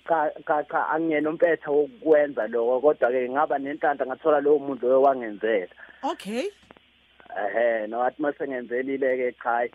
cha 0.09 0.31
cha 0.47 0.63
cha 0.65 0.89
angiyena 0.89 1.31
umpetha 1.31 1.71
wokwenza 1.71 2.47
lokho 2.49 2.81
kodwa 2.81 3.11
ke 3.11 3.29
ngaba 3.31 3.59
nenhlanhla 3.59 4.07
ngathola 4.07 4.41
lowo 4.41 4.59
muntu 4.59 4.87
loyo 4.87 5.03
wangenzela 5.03 5.73
Okay. 6.03 6.51
Ehe 7.43 7.87
nowathi 7.87 8.23
masengenzelile 8.23 9.17
ke 9.17 9.29
cha 9.43 9.69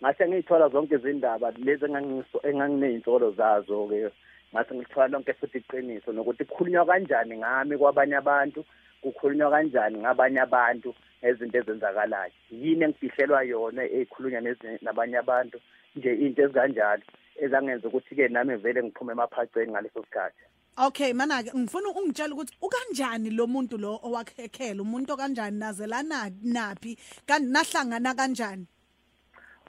ngase 0.00 0.28
ngithola 0.28 0.68
zonke 0.68 0.94
izindaba 0.94 1.50
lezi 1.56 1.84
engangiso 1.84 2.38
engangineyintolo 2.48 3.30
zazo 3.32 3.86
ke 3.88 4.10
ngase 4.52 4.74
ngithola 4.74 5.08
lonke 5.08 5.32
futhi 5.32 5.58
iqiniso 5.58 6.12
nokuthi 6.12 6.44
kukhulunywa 6.44 6.86
kanjani 6.86 7.36
ngami 7.38 7.78
kwabanye 7.78 8.16
abantu 8.16 8.64
kukhulunywa 9.02 9.50
kanjani 9.50 9.98
ngabanye 9.98 10.40
abantu 10.40 10.94
ngezinto 11.22 11.58
ezenzakalayo. 11.58 12.32
Yini 12.50 12.84
engifihlelwa 12.84 13.42
yona 13.42 13.82
ekhulunywa 13.84 14.40
nezinye- 14.40 14.82
nabanye 14.82 15.18
abantu? 15.18 15.58
Nje 15.96 16.14
into 16.14 16.42
ezikanjalo 16.42 17.02
ezangenza 17.42 17.88
ukuthi 17.88 18.14
ke 18.14 18.28
nami 18.28 18.56
vele 18.56 18.82
ngiphume 18.82 19.12
emaphaceni 19.12 19.72
ngaleso 19.72 20.02
sikhathi. 20.04 20.42
Okay 20.78 21.12
mana 21.12 21.42
ke 21.42 21.50
ngifuna 21.56 21.88
ungitshela 21.88 22.34
ukuthi 22.34 22.52
ukanjani 22.60 23.30
lo 23.30 23.46
muntu 23.46 23.78
lo 23.78 24.00
owakhekhela 24.02 24.82
umuntu 24.82 25.12
okanjani? 25.12 25.58
Nazelana 25.58 26.30
naphi? 26.44 26.98
Kanti 27.26 27.48
nahlangana 27.48 28.14
kanjani? 28.14 28.66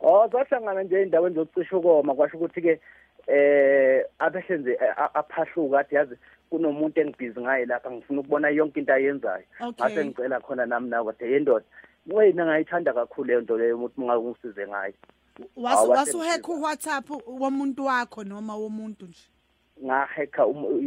Oh 0.01 0.27
sahlangana 0.29 0.83
nje 0.83 1.01
endaweni 1.01 1.35
zokucisha 1.35 1.77
ukoma. 1.77 2.15
Kwasho 2.15 2.37
ukuthi 2.37 2.61
ke 2.61 2.81
eh 3.27 4.03
abehlenze 4.19 4.77
aphahluka 5.13 5.79
athi 5.79 5.95
yazi 5.95 6.15
kunomuntu 6.49 7.01
engibhizi 7.01 7.39
ngaye 7.39 7.65
lapha 7.65 7.91
ngifuna 7.91 8.19
ukubona 8.19 8.49
yonke 8.49 8.79
into 8.79 8.93
ayenzayo. 8.93 9.43
Ngase 9.61 10.05
ngicela 10.05 10.39
khona 10.41 10.65
nami 10.65 10.89
nawe 10.89 11.03
kodwa 11.03 11.27
yendoda 11.27 11.65
wena 12.07 12.45
ngayithanda 12.45 12.93
kakhulu 12.93 13.27
leyo 13.27 13.41
nto 13.41 13.57
leyo 13.57 13.75
ukuthi 13.77 14.01
ungangisize 14.01 14.67
ngayo. 14.67 14.93
Wasu 15.55 15.77
Awu, 15.77 15.89
wasuheka 15.91 16.51
uWhatsApp 16.51 17.09
womuntu 17.27 17.85
wakho 17.85 18.23
noma 18.23 18.55
womuntu 18.55 19.05
nje? 19.05 19.29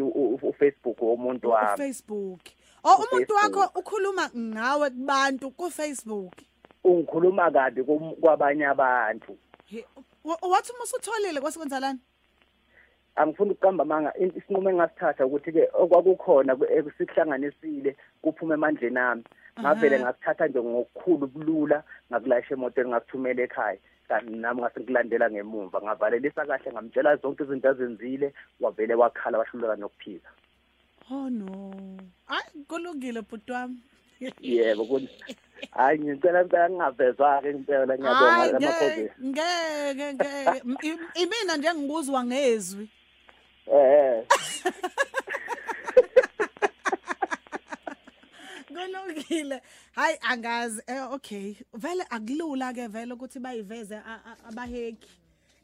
U- 0.09 0.39
uFacebook 0.43 0.99
womuntu 1.03 1.51
wami. 1.51 1.75
uFacebook. 1.75 2.41
Oh 2.85 2.97
umuntu 3.13 3.35
wakho 3.35 3.79
ukhuluma 3.79 4.31
ngawe 4.37 4.91
kubantu 4.91 5.51
kuFacebook? 5.51 6.33
Ungikhuluma 6.85 7.51
kabi 7.51 7.85
kwabanye 8.21 8.67
abantu. 8.67 9.37
Wathi 10.25 10.73
musutholile 10.81 11.41
kwasekwenzalani 11.41 11.99
angifuni 13.17 13.51
ukuqamba 13.51 13.85
manga 13.85 14.13
in- 14.19 14.33
isinqumo 14.37 14.71
engasithatha 14.71 15.27
ukuthi 15.27 15.53
ke 15.53 15.69
okwakukhona 15.75 16.57
ku- 16.57 16.65
ekusihlanganisile 16.65 17.97
kuphume 18.23 18.55
emandleni 18.55 18.99
ami. 18.99 19.25
Ngavele 19.61 20.01
ngasithatha 20.01 20.47
nje 20.49 20.61
ngokukhulu 20.63 21.27
bulula 21.27 21.83
ngakulayisha 22.13 22.55
emotweni 22.55 22.91
ngakuthumela 22.91 23.43
ekhaya. 23.43 23.79
Nami 24.21 24.61
ngase 24.61 24.81
ngilandela 24.81 25.31
ngemumva 25.31 25.79
ngavalelisa 25.83 26.47
kahle 26.47 26.73
ngamtshela 26.73 27.17
zonke 27.17 27.45
izinto 27.45 27.69
azenzile 27.69 28.35
wavele 28.61 28.95
wakhala 28.95 29.39
wahluleka 29.39 29.77
nokuphila 29.77 30.31
Oh 31.11 31.29
no. 31.29 31.75
Hayi 32.27 32.65
kulungile 32.69 33.23
bhuti 33.23 33.53
wami. 33.53 33.79
yebo 34.41 34.85
kun- 34.85 35.09
hayi 35.71 35.99
ngicela 35.99 36.43
impela 36.43 36.69
ngingavezwa 36.71 37.41
ke 37.43 37.51
impela 37.51 37.87
Hayi 37.87 38.01
ngiyabonga 38.01 38.59
ngeke 38.61 40.15
ngeke 40.15 40.31
imina 41.23 41.57
nje 41.57 41.71
ngikuzwa 41.75 42.25
ngezwi. 42.25 42.85
eh 43.73 44.23
Kulungile. 48.75 49.61
Hayi 49.93 50.17
angazi 50.21 50.83
eh 50.87 51.13
okay. 51.13 51.55
Vele 51.75 52.05
akulula 52.11 52.73
ke 52.75 52.87
vele 52.89 53.15
ukuthi 53.15 53.39
bayiveze 53.41 53.97
a- 53.97 54.21
a- 54.25 54.49
abaheki. 54.49 55.09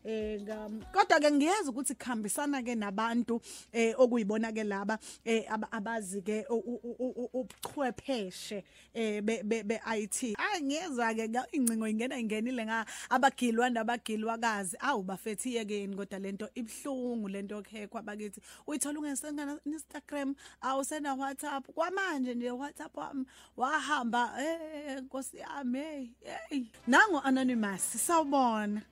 Eh 0.08 0.38
ngam 0.42 0.80
kodwa 0.92 1.18
ke 1.20 1.30
ngiyazi 1.30 1.68
ukuthi 1.70 1.94
kuhambisana 1.94 2.62
ke 2.62 2.74
nabantu 2.74 3.40
eh 3.72 3.94
okuyibona 3.98 4.52
ke 4.54 4.62
laba 4.64 4.98
eh 5.24 5.42
aba- 5.50 5.72
abazi 5.72 6.22
ke 6.22 6.46
u- 6.50 6.62
u- 6.62 6.80
u- 6.98 7.14
u- 7.22 7.30
ubuchwepheshe 7.40 8.62
eh 8.94 9.20
be 9.20 9.42
be 9.42 9.62
be 9.62 9.80
IT. 9.98 10.34
Hayi 10.38 10.62
ngiyezwa 10.62 11.14
ke 11.14 11.28
nga- 11.28 11.46
incingo 11.52 11.88
ingena 11.88 12.18
ingenile 12.18 12.64
nga 12.66 12.86
abagilwa 13.10 13.70
nabagilwakazi 13.70 14.76
awu 14.80 15.02
bafethi 15.02 15.54
yekeni 15.56 15.96
kodwa 15.96 16.18
lento 16.18 16.48
ibhlungu 16.54 17.28
lento 17.28 17.58
okhekwa 17.58 18.02
bakithi 18.02 18.40
uyithola 18.66 18.98
ungesengana 19.00 19.58
Instagram 19.66 20.34
awusena 20.60 21.14
WhatsApp 21.14 21.66
kwamanje 21.74 22.34
nje 22.34 22.50
WhatsApp 22.50 22.96
wami 22.96 23.24
wahamba 23.56 24.30
eh 24.38 25.02
nkosi 25.02 25.38
yami 25.38 25.78
hey 25.78 26.08
hey. 26.48 26.64
Nango 26.86 27.20
anonymous 27.20 27.82
sawubona. 28.06 28.82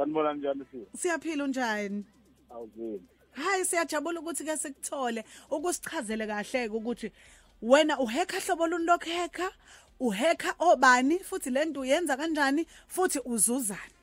Sanibona 0.00 0.32
njani 0.32 0.64
sisi 0.70 0.98
siyaphila 0.98 1.44
unjani? 1.44 2.04
Awuzini. 2.50 3.02
Hayi 3.30 3.64
siyajabula 3.64 4.20
ukuthi 4.20 4.44
ke 4.44 4.56
sikuthole. 4.56 5.24
Ukusichazele 5.50 6.26
kahle 6.26 6.68
ukuthi 6.68 7.12
wena 7.62 7.98
uheka 7.98 8.40
hlobo 8.40 8.66
luni 8.66 8.84
lokheka 8.84 9.52
uheka 10.00 10.54
obani? 10.58 11.18
Futhi 11.18 11.50
lento 11.50 11.80
uyenza 11.80 12.16
kanjani? 12.16 12.66
Futhi 12.88 13.20
uzuzani? 13.24 13.94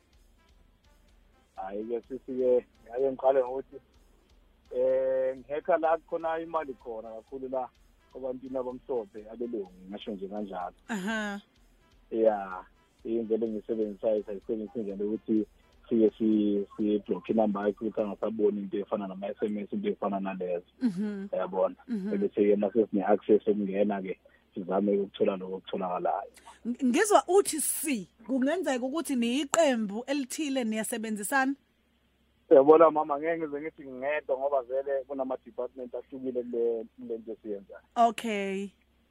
Hayi 1.56 1.86
ke 1.86 2.02
sisi 2.02 2.32
ke 2.40 2.66
ngake 2.90 3.12
ngiqale 3.12 3.40
ngokuthi 3.40 3.78
eh 4.72 5.38
ngihekha 5.38 5.78
la 5.78 5.98
khona 5.98 6.40
imali 6.40 6.74
khona 6.74 7.10
kakhulu 7.10 7.50
la 7.50 7.70
ebantwini 8.16 8.58
abamhlophe 8.58 9.26
abelungu 9.32 9.72
ngasho 9.90 10.12
nje 10.12 10.28
kanjalo. 10.28 10.76
Aha. 10.88 11.42
Ya 12.12 12.64
indlela 13.04 13.46
engiyisebenzisayo 13.46 14.24
sayisebenzisa 14.24 14.80
indlela 14.80 15.04
yokuthi 15.04 15.48
siye 15.90 16.12
si-block 16.78 17.30
inumber 17.30 17.66
yakhe 17.68 17.86
ukuthi 17.86 18.02
angasaboni 18.02 18.60
into 18.62 18.78
efana 18.78 19.08
nama-s-m 19.08 19.58
s 19.58 19.74
into 19.74 19.90
efana 19.90 20.20
nalezo. 20.20 20.66
Mhm. 20.82 21.28
Uyabona? 21.34 21.76
Mhm. 21.88 22.14
ebese-ke 22.14 22.56
masesine-access 22.56 23.48
okungena-ke 23.48 24.20
sizame 24.54 24.98
ukuthola 24.98 25.38
lokho 25.38 25.56
okutholakalayo. 25.56 26.32
Ng- 26.66 26.86
ngizwa 26.86 27.24
uthi 27.28 27.62
si 27.62 28.08
kungenzeka 28.26 28.86
ukuthi 28.86 29.16
niyiqembu 29.16 30.04
elithile 30.08 30.64
niyasebenzisana? 30.64 31.56
Uyabona 32.50 32.92
mama 32.92 33.20
ngeke 33.20 33.38
ngize 33.38 33.62
ngithi 33.62 33.84
ngingedwa 33.84 34.38
ngoba 34.38 34.62
vele 34.62 35.04
kunama-department 35.08 35.96
ahlukile 35.96 36.44
kule 36.44 36.86
kule 37.00 37.18
nto 37.18 37.32
esiyenzayo. 37.32 37.80
Okay. 37.96 38.70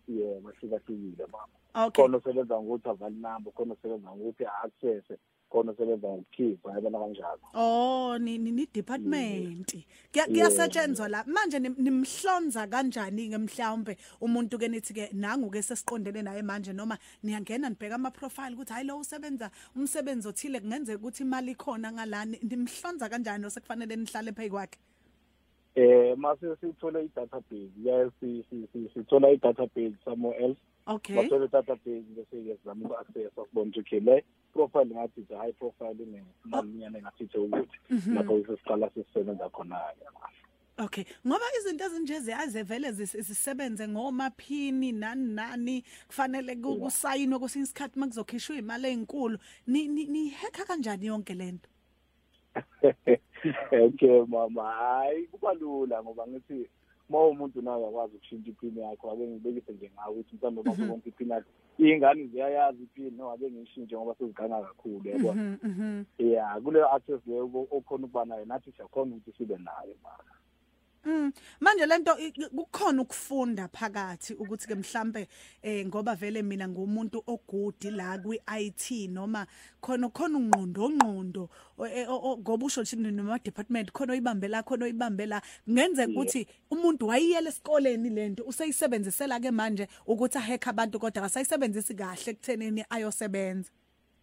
Yebo 0.08 0.48
ahlukahlukile 0.48 1.26
mama. 1.32 1.54
Okay. 1.74 2.04
Khona 2.04 2.16
osebenza 2.16 2.60
ngokuthi 2.60 2.88
avali 2.88 3.14
number 3.14 3.52
khona 3.52 3.72
osebenza 3.74 4.08
ngokuthi 4.10 4.44
a-access 4.44 5.04
khona 5.50 5.72
osebenza 5.72 6.08
ngokukhipha 6.08 6.70
yabona 6.74 6.98
kanjalo 6.98 7.40
Oh 7.54 8.18
ni 8.18 8.38
ni 8.38 8.50
ni 8.52 8.66
department. 8.66 9.68
Kuya- 10.12 10.26
Kuyasetshenzwa 10.26 11.08
la. 11.08 11.24
Manje 11.26 11.58
nim- 11.58 11.78
nimhlonza 11.78 12.66
kanjani 12.66 13.28
ke 13.30 13.38
mhlawumbe 13.38 13.96
umuntu 14.20 14.58
ke 14.58 14.68
nithi 14.68 14.94
ke 14.94 15.10
nangu 15.12 15.50
ke 15.50 15.62
sesiqondene 15.62 16.22
naye 16.24 16.42
manje 16.42 16.72
noma 16.72 16.98
niyangena 17.22 17.68
nibheka 17.70 17.94
ama 17.94 18.10
profile 18.10 18.54
ukuthi 18.54 18.72
hayi 18.72 18.86
lo 18.86 18.98
usebenza 18.98 19.50
umsebenzi 19.76 20.28
othile 20.28 20.60
kungenzeka 20.60 20.98
ukuthi 20.98 21.22
imali 21.22 21.52
ikhona 21.52 21.92
ngalani 21.92 22.38
nimhlonza 22.42 23.08
kanjani 23.08 23.46
osekufanele 23.46 23.96
nihlale 23.96 24.32
phezu 24.32 24.50
kwakhe. 24.50 24.78
eh 25.76 26.16
mase 26.16 26.56
sithole 26.60 27.04
i-database 27.04 27.70
yes 27.84 28.10
si- 28.20 28.44
si- 28.50 28.68
si- 28.72 28.88
sithola 28.94 29.30
i-database 29.30 29.94
somewhere 30.04 30.44
else 30.44 30.60
Okay. 30.86 31.16
bathole 31.16 31.44
i-database 31.44 32.02
bese-ke 32.16 32.56
sizama 32.56 32.84
uku-accessa 32.86 33.44
sibone 33.48 33.70
ukuthi 33.70 33.80
okay 33.80 34.00
le 34.00 34.24
profile 34.52 34.86
ngathi 34.94 35.20
it's 35.20 35.30
a 35.30 35.36
high 35.38 35.52
profile 35.52 35.96
inemalinyana 36.02 36.98
engathithe 36.98 37.38
ukuthi 37.38 37.78
Mhm. 37.90 38.14
lapho 38.14 38.44
sesiqala 38.46 38.90
sesisebenza 38.94 39.48
khona-ke 39.48 40.06
Okay. 40.78 41.04
Ngoba 41.26 41.44
izinto 41.58 41.84
ezinje 41.84 42.20
ziyazevele 42.20 42.90
zis- 42.92 43.20
zisebenze 43.20 43.88
ngomaphini 43.88 44.92
nani 44.92 45.34
nani 45.34 45.84
kufanele 46.06 46.56
ku- 46.56 46.76
kusayinwe 46.76 47.38
kwesinye 47.38 47.64
isikhathi 47.64 47.98
makuzokhishwa 47.98 48.56
imali 48.56 48.88
ezinkulu. 48.88 49.38
Ni 49.66 49.88
ni 49.88 50.28
hacker 50.30 50.66
kanjani 50.66 51.06
yonke 51.06 51.34
lento? 51.34 51.68
okay 53.86 54.24
mama 54.28 54.62
hayi 54.72 55.26
kuba 55.26 55.54
lula 55.54 56.02
ngoba 56.02 56.26
ngithi 56.26 56.68
uma 57.08 57.26
umuntu 57.26 57.62
nawe 57.62 57.82
uyakwazi 57.82 58.16
ukushintsha 58.16 58.50
iphini 58.50 58.80
yakho 58.80 59.10
ake 59.10 59.26
ngibekise 59.26 59.72
nje 59.72 59.90
ngawo 59.94 60.12
ukuthi 60.12 60.36
mhlawumbe 60.36 60.60
uma 60.60 60.74
Mhm. 60.74 60.88
konke 60.90 61.08
iphini 61.08 61.30
yakho 61.30 61.50
iy'ngane 61.78 62.26
ziyayazi 62.26 62.82
iphini 62.82 63.10
no 63.10 63.30
ake 63.32 63.50
ngiyishintshe 63.50 63.96
ngoba 63.96 64.14
seziganga 64.14 64.62
kakhulu 64.62 65.08
yabona 65.08 65.42
Mhm, 65.42 65.56
mhm. 65.62 66.04
ya 66.18 66.60
kuleyo 66.60 66.94
access 66.94 67.20
leyo 67.26 67.44
okhona 67.70 68.04
ukuba 68.06 68.24
nayo 68.24 68.44
nathi 68.44 68.72
siyakhona 68.72 69.16
ukuthi 69.16 69.32
sibe 69.38 69.56
nayo 69.56 69.94
mama 70.02 70.35
Mm. 71.06 71.32
Manje 71.60 71.86
lento 71.86 72.18
i- 72.18 72.32
i- 72.34 72.48
kukhona 72.50 73.02
ukufunda 73.02 73.68
phakathi 73.68 74.34
ukuthi 74.34 74.66
ke 74.66 74.74
mhlambe 74.74 75.28
eh 75.62 75.86
ngoba 75.86 76.16
vele 76.16 76.42
mina 76.42 76.66
ngumuntu 76.68 77.22
ogudi 77.26 77.90
la 77.94 78.18
kwi 78.18 78.40
IT 78.46 79.06
noma 79.08 79.46
khona 79.80 80.08
khona 80.10 80.38
ungqondo 80.38 80.82
ongqondo 80.84 81.48
o- 81.78 81.86
e- 81.86 82.06
o- 82.08 82.22
o- 82.32 82.38
ngoba 82.38 82.66
usho 82.66 82.80
ukuthi 82.82 82.96
noma 82.96 83.38
department 83.38 83.92
khona 83.92 84.12
oyibambela 84.14 84.64
khona 84.66 84.84
oyibambela 84.84 85.40
ngenzeka 85.70 86.10
ukuthi 86.10 86.46
umuntu 86.72 87.06
wayiyela 87.06 87.50
esikoleni 87.54 88.10
lento 88.10 88.42
useyisebenzisela 88.42 89.38
ke 89.40 89.50
manje 89.52 89.86
ukuthi 90.08 90.38
ahack 90.38 90.66
abantu 90.66 90.98
kodwa 90.98 91.22
akasayisebenzisi 91.22 91.94
kahle 91.94 92.30
ekuthenini 92.34 92.82
ayosebenza. 92.90 93.70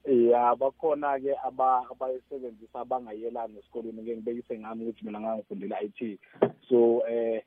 Ya 0.06 0.56
bakhona-ke 0.56 1.36
aba- 1.48 1.86
abayisebenzisa 1.92 2.80
abangayelanga 2.80 3.60
esikoleni 3.60 4.02
ngeke 4.02 4.16
ngibekise 4.18 4.60
ngami 4.60 4.84
ukuthi 4.84 5.06
mina 5.06 5.20
ngangifundela 5.20 5.82
i-t 5.82 6.20
so 6.70 7.02
eh 7.08 7.44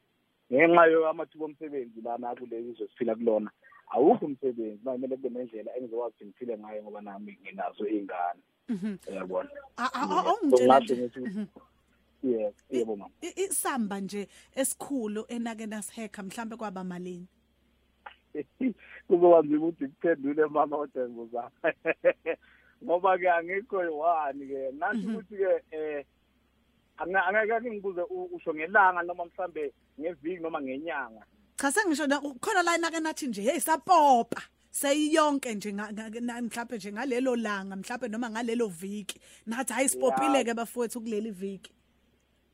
ngenxa 0.52 0.86
yamathuba 0.86 1.44
omsebenzi 1.44 2.00
lana 2.00 2.34
kuleli 2.34 2.70
izwe 2.70 2.88
siphila 2.88 3.14
kulona 3.14 3.50
awukho 3.90 4.26
umsebenzi. 4.26 4.80
Ma 4.84 4.92
kumele 4.92 5.16
kube 5.16 5.28
nendlela 5.30 5.76
engizokwazi 5.76 6.14
ukuthi 6.14 6.24
ngiphile 6.26 6.58
ngayo 6.58 6.82
ngoba 6.82 7.00
nami 7.00 7.38
nginazo 7.42 7.84
iy'ngane. 7.86 8.40
Mhm. 8.68 8.96
uyabona? 9.08 9.50
A- 9.76 9.90
a- 9.94 10.06
Yeah. 10.06 10.18
a- 10.18 10.24
So 10.24 10.38
Ungitshela 10.42 10.74
ngasho 10.80 10.94
nje. 10.94 11.02
ngithi 11.02 11.20
Mhm. 11.20 11.46
yes 12.22 12.54
yebo 12.70 12.96
mama. 12.96 13.14
I- 13.22 13.36
isamba 13.44 14.00
nje 14.00 14.28
esikhulu 14.54 15.24
enake 15.28 15.66
nasiheka 15.66 16.22
mhlambe 16.22 16.56
kwaba 16.56 16.84
malini? 16.84 17.26
kuzoba 19.08 19.42
nzima 19.42 19.66
ukuthi 19.66 19.86
kuphendule 19.88 20.46
mama 20.46 20.76
kodwa 20.76 21.08
ngizama 21.08 21.50
ngoba-ke 22.84 23.28
angikho 23.30 23.82
yi-one-ke 23.84 24.60
nathi 24.78 25.06
ukuthi-ke 25.06 26.06
um 27.00 27.16
angeke 27.16 27.70
ngibuze 27.70 28.02
u- 28.10 28.30
usho 28.36 28.54
ngelanga 28.54 29.02
noma 29.02 29.24
mhlambe 29.24 29.72
ngeviki 30.00 30.42
noma 30.42 30.60
ngenyanga. 30.62 31.22
Cha 31.56 31.72
sengisho 31.72 32.06
na- 32.06 32.20
khona 32.20 32.62
la 32.62 32.76
inake 32.76 33.00
nathi 33.00 33.26
nje 33.26 33.42
hey 33.42 33.60
sapopa. 33.60 34.42
Seyiyonke 34.70 35.54
nje 35.54 35.72
nga- 35.72 35.92
nga- 35.92 36.20
na- 36.20 36.42
mhlawumbe 36.42 36.76
nje 36.76 36.92
ngalelo 36.92 37.36
langa 37.36 37.76
mhlawumbe 37.76 38.08
noma 38.08 38.30
ngalelo 38.30 38.68
viki. 38.68 39.20
Nathi 39.46 39.72
hayi 39.72 39.88
sipopile 39.88 40.44
ke 40.44 40.54
bafowethu 40.54 41.00
kuleli 41.00 41.30
viki. 41.30 41.72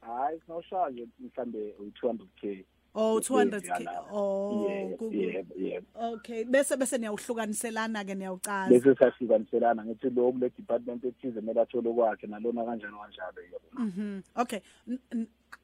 Hhayi 0.01 0.40
singawushaya 0.40 0.90
nje 0.90 1.09
mhlambe 1.21 1.75
u-two 1.79 2.07
hundred 2.07 2.29
k. 2.40 2.64
oh 2.94 3.18
200k 3.20 3.66
Yalawa. 3.68 4.07
oh 4.12 4.68
Yebo, 4.68 5.11
yebo 5.57 5.87
okay 6.12 6.44
bese 6.44 6.76
bese 6.76 6.98
niyawuhlukaniselana 6.98 8.05
ke 8.05 8.14
niyawucaza 8.14 8.68
bese 8.70 8.94
siyahlukaniselana 8.94 9.85
ngithi 9.85 10.11
lo 10.11 10.33
kule 10.33 10.50
department 10.50 11.05
ethize 11.05 11.40
kumele 11.40 11.61
athole 11.61 11.92
kwakhe 11.92 12.26
nalona 12.26 12.64
kanjani 12.64 12.96
kanjalo 13.02 13.42
yebo 13.42 13.59
Mhm. 13.78 14.20
Okay. 14.37 14.61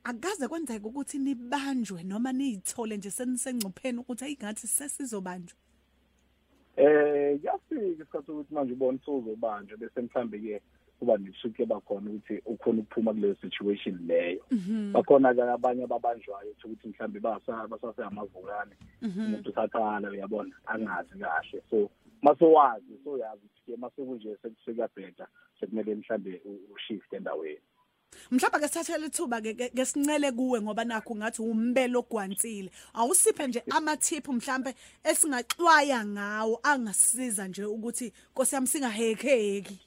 Akaze 0.05 0.49
kwenzeka 0.49 0.87
ukuthi 0.89 1.19
nibanjwe 1.19 2.03
noma 2.05 2.33
niyithole 2.33 2.97
nje 2.97 3.11
senisengcupheni 3.11 3.99
ukuthi 3.99 4.25
ayingathi 4.25 4.67
sesizobanjwa. 4.67 5.57
Eh 6.77 7.39
kuyafika 7.41 7.83
isikhathi 7.87 8.27
sokuthi 8.27 8.55
manje 8.55 8.73
ubone 8.73 8.99
usuzobanjwa 9.03 9.77
bese 9.79 10.01
mhlambe-ke 10.01 10.61
kuba 10.99 11.17
nesuku 11.19 11.63
ebakhona 11.63 12.11
ukuthi 12.11 12.43
ukhona 12.47 12.81
ukuphuma 12.83 13.13
kuleyo 13.15 13.37
situation 13.41 13.99
leyo. 14.07 14.43
Mhm. 14.51 14.93
bakhona-ke 14.93 15.43
abanye 15.43 15.85
ababanjwayo 15.85 16.51
uthi 16.51 16.67
ukuthi 16.67 16.89
mhlambe 16.89 17.21
basa- 17.21 17.69
basaseamavukane 17.69 18.75
Mhm. 19.03 19.21
umuntu 19.27 19.51
usaqala 19.51 20.11
uyabona 20.11 20.55
angazi 20.67 21.15
kahle. 21.19 21.63
So 21.71 21.91
masowazi 22.23 22.99
soyazi 23.05 23.43
ukuthi-ke 23.47 23.77
masekunje 23.77 24.37
sekuyabheda 24.43 25.27
sekumele 25.61 25.95
mhlambe 25.95 26.41
u- 26.45 26.75
ushifte 26.75 27.17
endaweni. 27.17 27.61
Mhlawumbe 28.31 28.59
ke 28.59 28.69
sithathele 28.69 29.07
ithuba 29.07 29.41
ke 29.41 29.55
ke- 29.55 29.69
ke 29.71 29.85
sincele 29.85 30.33
kuwe 30.33 30.61
ngoba 30.63 30.85
nakho 30.85 31.15
ngathi 31.15 31.43
umbelo 31.43 32.01
ogwansile. 32.01 32.71
Awusiphe 32.95 33.47
nje 33.47 33.63
amathiphu 33.71 34.33
mhlawumbe 34.33 34.75
esingaxwaya 35.05 36.05
ngawo 36.07 36.59
angasiza 36.63 37.49
nje 37.49 37.65
ukuthi 37.65 38.13
Nkosi 38.33 38.55
yami 38.55 38.67
singahekeki 38.67 39.79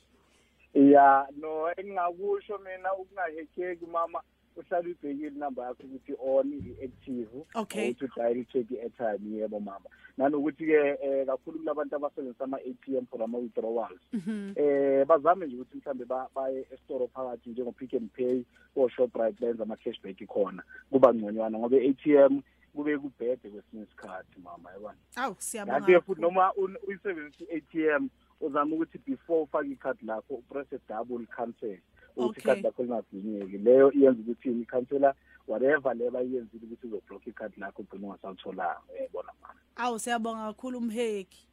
ya 0.73 1.27
no 1.37 1.71
engingakusho 1.77 2.57
mina 2.57 2.93
ukungahekeki 2.93 3.85
mama 3.85 4.21
uhlala 4.55 4.89
ubhekile 4.89 5.27
inamba 5.27 5.63
yakho 5.65 5.83
ukuthi 5.83 6.13
on 6.19 6.53
i-active 6.53 7.29
Okay. 7.55 7.91
ukuthi 7.91 8.05
udayile 8.05 8.45
check 8.45 8.71
i-airtime 8.71 9.37
yebo 9.37 9.59
mama. 9.59 9.85
Nanokuthi-ke 10.17 10.93
um 11.03 11.25
kakhulu 11.25 11.59
kulabantu 11.59 11.95
abasebenzisa 11.95 12.43
ama-a 12.43 12.73
p 12.81 12.97
m 12.97 13.05
for 13.05 13.23
ama-withdrawals. 13.23 13.99
Mhm. 14.13 14.53
eh 14.55 15.05
bazame 15.07 15.45
nje 15.47 15.55
ukuthi 15.55 15.77
mhlambe 15.77 16.05
ba- 16.05 16.29
baye 16.35 16.67
esitoro 16.71 17.07
phakathi 17.07 17.49
njengo-pick 17.49 17.93
and 17.93 18.09
pay 18.13 18.43
o-shoprite 18.75 19.39
benza 19.39 19.63
ama-cashback 19.63 20.25
khona. 20.27 20.63
Kuba 20.91 21.13
ngconywana 21.13 21.57
ngoba 21.59 21.77
i-atm 21.77 22.41
kube 22.75 22.97
kubhede 22.97 23.49
kwesinye 23.49 23.83
isikhathi 23.83 24.39
mama 24.43 24.71
yabona? 24.71 24.97
Awu 25.15 25.35
kanti-ke 25.35 25.41
siyabonga 25.43 26.01
futhi 26.01 26.21
noma 26.21 26.53
un- 26.53 26.77
uyisebenzisa 26.87 27.45
i-atm 27.53 28.09
uzame 28.41 28.73
ukuthi 28.75 28.97
before 28.97 29.41
ufake 29.43 29.69
ikhadi 29.71 30.05
lakho 30.05 30.33
upresse 30.33 30.79
double 30.89 31.25
cancel 31.25 31.77
ukuthi 32.15 32.39
Okay. 32.39 32.43
ikhadi 32.43 32.61
lakho 32.61 32.83
lingadineki 32.83 33.57
leyo 33.57 33.91
iyenza 33.91 34.19
ukuthi 34.21 34.61
ikhansela 34.61 35.15
whatever 35.47 35.95
le 35.95 36.09
bayiyenzile 36.09 36.63
ukuthi 36.65 36.87
uzobhlokha 36.87 37.29
ikhadi 37.29 37.59
lakho 37.59 37.81
ugcine 37.81 38.05
ungasalitholanga. 38.05 38.81
Uyayibona 38.93 39.31
mama 39.41 39.59
awu 39.75 39.99
siyabonga 39.99 40.47
kakhulu 40.47 40.77
umheki. 40.77 41.47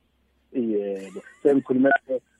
Yebo. 0.52 1.22
Sengikhulume 1.42 1.90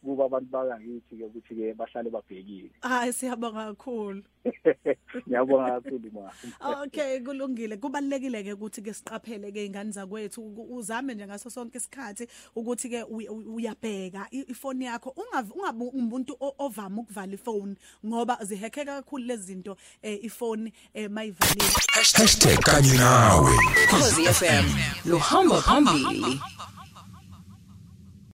kuba 0.05 0.25
abantu 0.25 0.49
bakangithi-ke 0.51 1.25
ukuthi-ke 1.25 1.75
bahlale 1.75 2.11
babhekile. 2.11 2.71
Hayi 2.81 3.13
siyabonga 3.13 3.67
kakhulu. 3.75 4.23
Ngiyabonga 5.29 5.81
kakhulu 5.81 6.11
mama 6.13 6.83
Okay 6.83 7.21
kulungile. 7.21 7.77
Kubalekile 7.77 8.43
ke 8.45 8.53
ukuthi 8.55 8.83
ke 8.83 8.93
siqaphele 8.95 9.53
ke 9.53 9.67
ingane 9.67 9.91
zakwethu. 9.93 10.41
U- 10.43 10.77
uzame 10.77 11.15
nje 11.15 11.27
ngaso 11.27 11.51
sonke 11.51 11.79
isikhathi 11.79 12.27
ukuthi 12.57 12.89
ke 12.89 13.03
uy- 13.05 13.29
uy- 13.29 13.47
uyabheka 13.47 14.27
i- 14.33 14.45
ifoni 14.49 14.85
yakho. 14.85 15.15
Ungav- 15.17 15.53
ungabi 15.53 15.85
umuntu 15.93 16.37
o- 16.41 16.55
ovama 16.59 17.03
ukuvala 17.03 17.33
ifoni 17.35 17.77
ngoba 18.07 18.39
zihekheka 18.45 19.03
kakhulu 19.03 19.25
lezi 19.25 19.43
zinto 19.43 19.77
eh, 20.03 20.19
ifoni 20.25 20.73
eh, 20.95 21.11
mayivalile. 21.11 21.65
Hashtag 21.95 22.59
kanye 22.61 22.95
nawe. 22.99 23.53
Ukhozi 23.85 24.23
FM 24.25 24.65
luhamba 25.11 25.61
phambili. 25.63 26.41